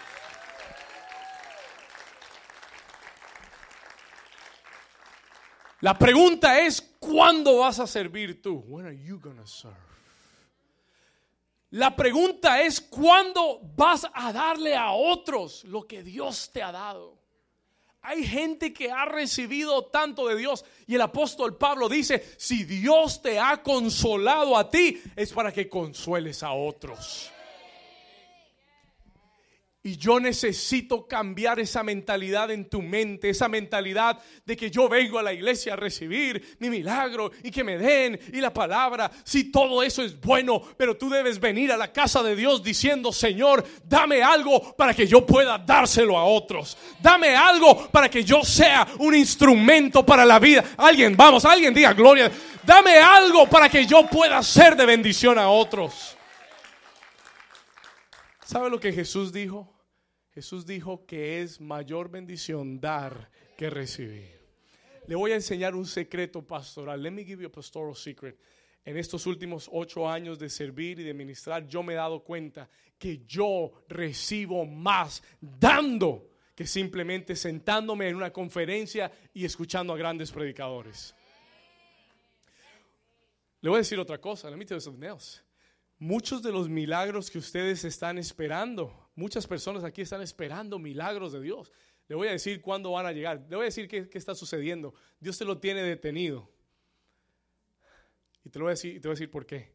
[5.81, 8.63] La pregunta es, ¿cuándo vas a servir tú?
[8.67, 9.75] When are you gonna serve?
[11.71, 17.17] La pregunta es, ¿cuándo vas a darle a otros lo que Dios te ha dado?
[18.01, 23.21] Hay gente que ha recibido tanto de Dios y el apóstol Pablo dice, si Dios
[23.21, 27.31] te ha consolado a ti, es para que consueles a otros.
[29.87, 35.17] Y yo necesito cambiar esa mentalidad en tu mente, esa mentalidad de que yo vengo
[35.17, 39.09] a la iglesia a recibir mi milagro y que me den y la palabra.
[39.23, 43.13] Si todo eso es bueno, pero tú debes venir a la casa de Dios diciendo,
[43.13, 46.77] Señor, dame algo para que yo pueda dárselo a otros.
[47.01, 50.65] Dame algo para que yo sea un instrumento para la vida.
[50.75, 52.29] Alguien, vamos, alguien diga gloria.
[52.61, 56.17] Dame algo para que yo pueda ser de bendición a otros.
[58.43, 59.76] ¿Sabe lo que Jesús dijo?
[60.37, 64.39] Jesús dijo que es mayor bendición dar que recibir.
[65.07, 67.01] Le voy a enseñar un secreto pastoral.
[67.01, 68.37] Let me give you a pastoral secret.
[68.85, 72.69] En estos últimos ocho años de servir y de ministrar, yo me he dado cuenta
[72.99, 80.31] que yo recibo más dando que simplemente sentándome en una conferencia y escuchando a grandes
[80.31, 81.15] predicadores.
[83.61, 84.51] Le voy a decir otra cosa.
[84.51, 85.41] Let me tell you something else.
[85.97, 91.41] Muchos de los milagros que ustedes están esperando Muchas personas aquí están esperando milagros de
[91.41, 91.73] Dios.
[92.07, 93.43] Le voy a decir cuándo van a llegar.
[93.49, 94.93] Le voy a decir qué, está sucediendo.
[95.19, 96.47] Dios te lo tiene detenido.
[98.45, 99.71] Y te lo voy a decir, y te voy a decir por qué.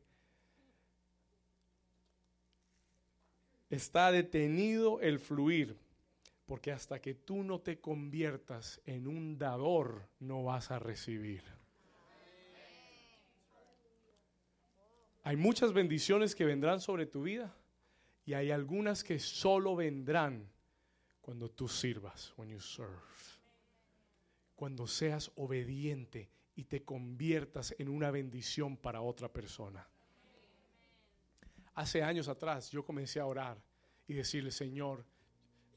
[3.69, 5.77] Está detenido el fluir.
[6.47, 11.43] Porque hasta que tú no te conviertas en un dador, no vas a recibir.
[15.25, 17.57] Hay muchas bendiciones que vendrán sobre tu vida
[18.25, 20.49] y hay algunas que solo vendrán
[21.21, 23.01] cuando tú sirvas, when you serve.
[24.55, 29.87] Cuando seas obediente y te conviertas en una bendición para otra persona.
[31.75, 33.61] Hace años atrás yo comencé a orar
[34.07, 35.05] y decirle, Señor,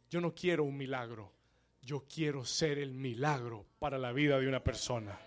[0.09, 1.31] yo no quiero un milagro,
[1.81, 5.17] yo quiero ser el milagro para la vida de una persona.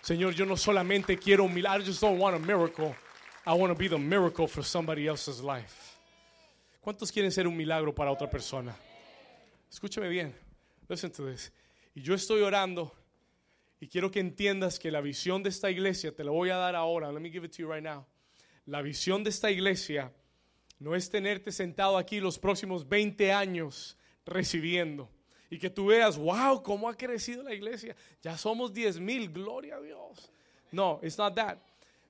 [0.00, 2.96] Señor, yo no solamente quiero un milagro, I just don't want a miracle.
[3.46, 5.89] I want to be the miracle for somebody else's life.
[6.80, 8.74] ¿Cuántos quieren ser un milagro para otra persona?
[9.70, 10.34] Escúchame bien.
[10.88, 11.52] Listen to this.
[11.94, 12.92] Y yo estoy orando
[13.80, 16.74] y quiero que entiendas que la visión de esta iglesia, te la voy a dar
[16.74, 17.12] ahora.
[17.12, 18.06] Let me give it to you right now.
[18.64, 20.12] La visión de esta iglesia
[20.78, 25.10] no es tenerte sentado aquí los próximos 20 años recibiendo
[25.50, 27.94] y que tú veas, wow, cómo ha crecido la iglesia.
[28.22, 30.30] Ya somos 10 mil, gloria a Dios.
[30.72, 31.58] No, it's not that.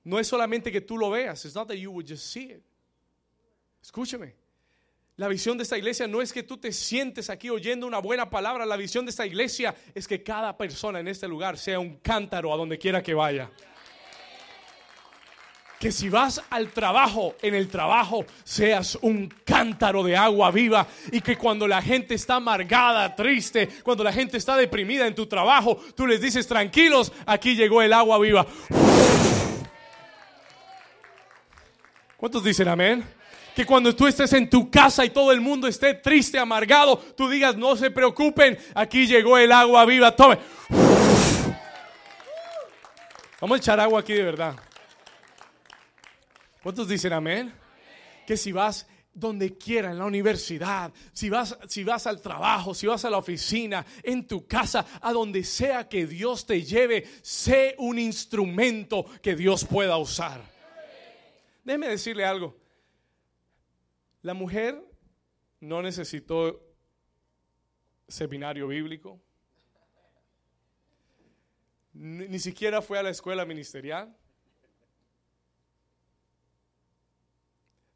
[0.03, 2.63] No es solamente que tú lo veas, it's not that you would just see it.
[3.83, 4.40] Escúchame.
[5.21, 8.27] La visión de esta iglesia no es que tú te sientes aquí oyendo una buena
[8.27, 8.65] palabra.
[8.65, 12.51] La visión de esta iglesia es que cada persona en este lugar sea un cántaro
[12.51, 13.51] a donde quiera que vaya.
[15.79, 21.21] Que si vas al trabajo, en el trabajo seas un cántaro de agua viva y
[21.21, 25.79] que cuando la gente está amargada, triste, cuando la gente está deprimida en tu trabajo,
[25.95, 28.47] tú les dices, tranquilos, aquí llegó el agua viva.
[32.17, 33.20] ¿Cuántos dicen amén?
[33.61, 37.29] Que cuando tú estés en tu casa y todo el mundo esté triste, amargado, tú
[37.29, 40.39] digas, no se preocupen, aquí llegó el agua viva, tome.
[43.39, 44.55] Vamos a echar agua aquí de verdad.
[46.63, 47.53] ¿Cuántos dicen amén?
[48.25, 52.87] Que si vas donde quiera, en la universidad, si vas, si vas al trabajo, si
[52.87, 57.75] vas a la oficina, en tu casa, a donde sea que Dios te lleve, sé
[57.77, 60.41] un instrumento que Dios pueda usar.
[61.63, 62.60] Déjeme decirle algo.
[64.21, 64.83] La mujer
[65.59, 66.61] no necesitó
[68.07, 69.19] seminario bíblico,
[71.93, 74.15] ni, siquiera fue a la escuela ministerial.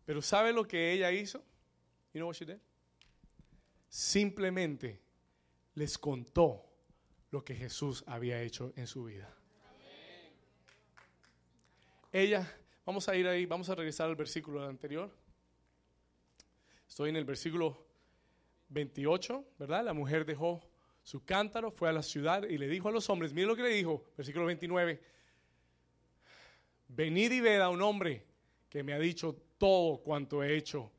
[0.05, 1.39] Pero ¿sabe lo que ella hizo?
[2.13, 2.59] You know what she did?
[3.87, 5.01] Simplemente
[5.73, 6.65] les contó
[7.31, 9.33] lo que Jesús había hecho en su vida.
[12.11, 12.49] Ella,
[12.85, 15.11] vamos a ir ahí, vamos a regresar al versículo anterior.
[16.87, 17.85] Estoy en el versículo
[18.69, 19.83] 28, ¿verdad?
[19.83, 20.61] La mujer dejó
[21.03, 23.63] su cántaro, fue a la ciudad y le dijo a los hombres, miren lo que
[23.63, 25.01] le dijo, versículo 29,
[26.87, 28.25] venid y ved a un hombre
[28.69, 30.91] que me ha dicho todo cuanto he hecho,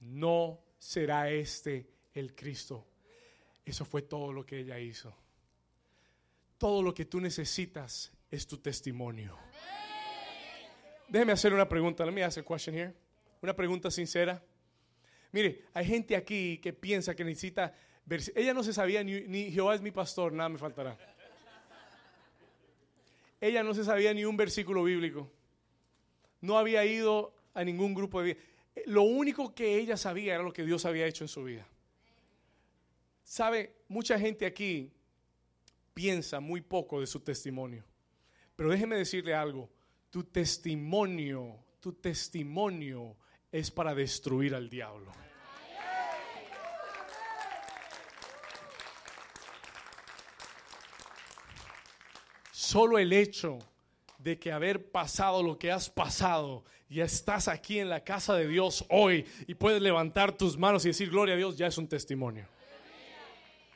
[0.00, 2.86] no será este el Cristo.
[3.64, 5.14] Eso fue todo lo que ella hizo.
[6.56, 9.36] Todo lo que tú necesitas es tu testimonio.
[11.08, 12.04] Déjeme hacer una pregunta.
[12.04, 12.94] Let me ask a question here.
[13.42, 14.42] Una pregunta sincera.
[15.32, 17.74] Mire, hay gente aquí que piensa que necesita
[18.34, 20.96] ella no se sabía ni, ni Jehová es mi pastor, nada me faltará.
[23.40, 25.30] Ella no se sabía ni un versículo bíblico.
[26.40, 28.40] No había ido a ningún grupo de vida.
[28.86, 31.66] Lo único que ella sabía era lo que Dios había hecho en su vida.
[33.22, 34.90] Sabe, mucha gente aquí
[35.92, 37.84] piensa muy poco de su testimonio.
[38.56, 39.68] Pero déjeme decirle algo,
[40.10, 43.16] tu testimonio, tu testimonio
[43.50, 45.12] es para destruir al diablo.
[52.52, 53.58] Solo el hecho
[54.18, 58.48] de que haber pasado lo que has pasado, y estás aquí en la casa de
[58.48, 61.86] Dios hoy y puedes levantar tus manos y decir gloria a Dios, ya es un
[61.86, 62.46] testimonio.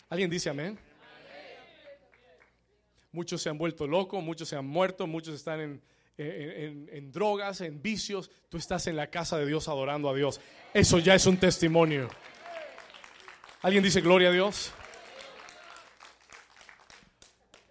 [0.08, 0.78] ¿Alguien dice amén?
[3.12, 5.82] Muchos se han vuelto locos, muchos se han muerto, muchos están en,
[6.18, 10.40] en, drogas, en vicios, tú estás en la casa de Dios adorando a Dios.
[10.74, 12.08] Eso ya es un testimonio.
[13.62, 14.72] ¿Alguien dice gloria a Dios?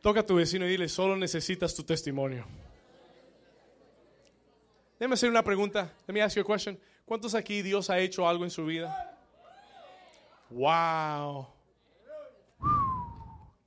[0.01, 2.45] Toca a tu vecino y dile, solo necesitas tu testimonio.
[4.99, 5.93] Déjame hacer una pregunta.
[6.07, 6.79] Let me ask you a question.
[7.05, 9.17] ¿Cuántos aquí Dios ha hecho algo en su vida?
[10.49, 11.47] Wow.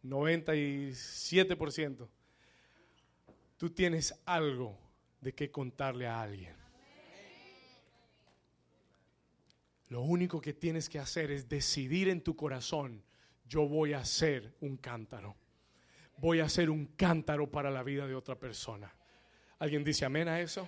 [0.02, 2.08] 97%
[3.56, 4.78] tú tienes algo
[5.20, 6.54] de qué contarle a alguien.
[9.88, 13.04] Lo único que tienes que hacer es decidir en tu corazón,
[13.46, 15.36] yo voy a ser un cántaro.
[16.16, 18.92] Voy a ser un cántaro para la vida de otra persona.
[19.58, 20.66] ¿Alguien dice amén a eso?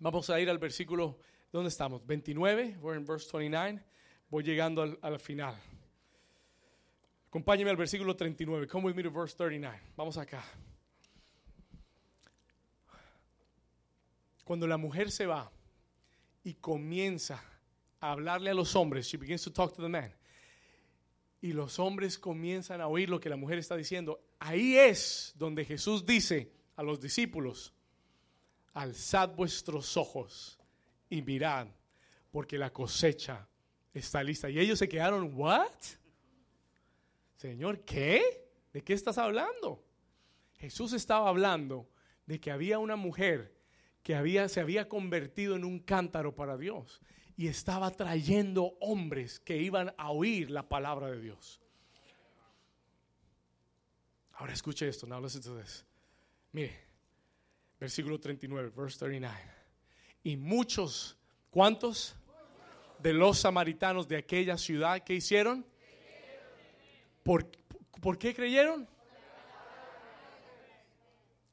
[0.00, 1.18] Vamos a ir al versículo,
[1.52, 2.06] ¿dónde estamos?
[2.06, 3.82] 29, we're in verse 29.
[4.30, 5.60] Voy llegando al, al final.
[7.28, 8.68] Acompáñeme al versículo 39.
[8.68, 9.80] Come with me to verse 39.
[9.96, 10.44] Vamos acá.
[14.48, 15.52] Cuando la mujer se va
[16.42, 17.44] y comienza
[18.00, 20.10] a hablarle a los hombres, she begins to talk to the man,
[21.42, 25.66] y los hombres comienzan a oír lo que la mujer está diciendo, ahí es donde
[25.66, 27.74] Jesús dice a los discípulos,
[28.72, 30.58] alzad vuestros ojos
[31.10, 31.68] y mirad,
[32.30, 33.46] porque la cosecha
[33.92, 34.48] está lista.
[34.48, 35.74] Y ellos se quedaron, ¿what?
[37.36, 38.48] Señor, ¿qué?
[38.72, 39.84] ¿De qué estás hablando?
[40.54, 41.86] Jesús estaba hablando
[42.24, 43.57] de que había una mujer
[44.02, 47.00] que había, se había convertido en un cántaro para Dios
[47.36, 51.60] y estaba trayendo hombres que iban a oír la palabra de Dios.
[54.32, 55.84] Ahora escuche esto, now listen to this.
[56.52, 56.76] Mire,
[57.78, 59.36] versículo 39, verse 39.
[60.24, 61.16] Y muchos,
[61.50, 62.16] ¿cuántos?
[62.98, 65.64] De los samaritanos de aquella ciudad que hicieron.
[67.22, 67.48] ¿Por,
[68.00, 68.88] ¿Por qué creyeron?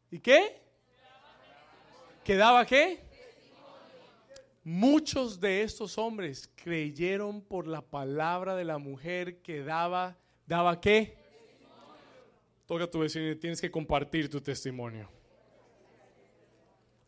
[0.10, 0.65] ¿Y qué?
[2.26, 3.00] ¿Quedaba qué?
[4.64, 10.18] Muchos de estos hombres creyeron por la palabra de la mujer que daba,
[10.48, 11.20] ¿daba qué?
[12.66, 15.08] Toca tu vecino, tienes que compartir tu testimonio.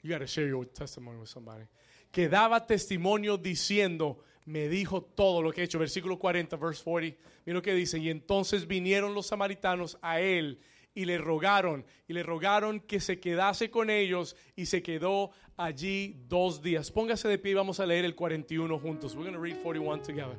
[0.03, 1.65] You gotta share your testimony with somebody.
[2.11, 5.79] Que daba testimonio diciendo, me dijo todo lo que he hecho.
[5.79, 7.17] Versículo 40, verse 40.
[7.43, 7.97] Mira lo que dice.
[7.97, 10.59] Y entonces vinieron los samaritanos a él
[10.97, 16.15] y le rogaron, y le rogaron que se quedase con ellos y se quedó allí
[16.27, 16.89] dos días.
[16.89, 19.13] Póngase de pie y vamos a leer el 41 juntos.
[19.13, 20.35] We're going to read 41 together.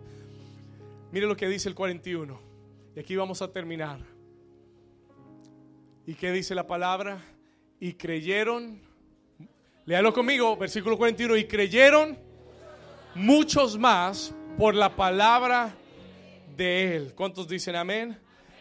[1.12, 2.40] Mire lo que dice el 41.
[2.96, 4.00] Y aquí vamos a terminar.
[6.04, 7.22] ¿Y qué dice la palabra?
[7.78, 8.80] Y creyeron,
[9.86, 12.18] léalo conmigo, versículo 41, y creyeron
[13.14, 15.72] muchos más por la palabra
[16.56, 17.14] de él.
[17.14, 18.18] ¿Cuántos dicen amén?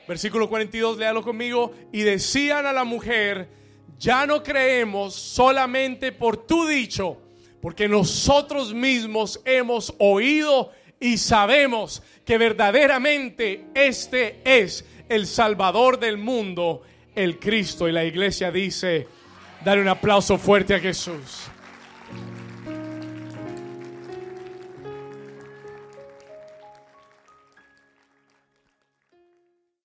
[0.07, 1.73] Versículo 42, léalo conmigo.
[1.91, 3.49] Y decían a la mujer,
[3.99, 7.17] ya no creemos solamente por tu dicho,
[7.61, 16.83] porque nosotros mismos hemos oído y sabemos que verdaderamente este es el Salvador del mundo,
[17.15, 17.87] el Cristo.
[17.87, 19.07] Y la iglesia dice,
[19.63, 21.49] dale un aplauso fuerte a Jesús.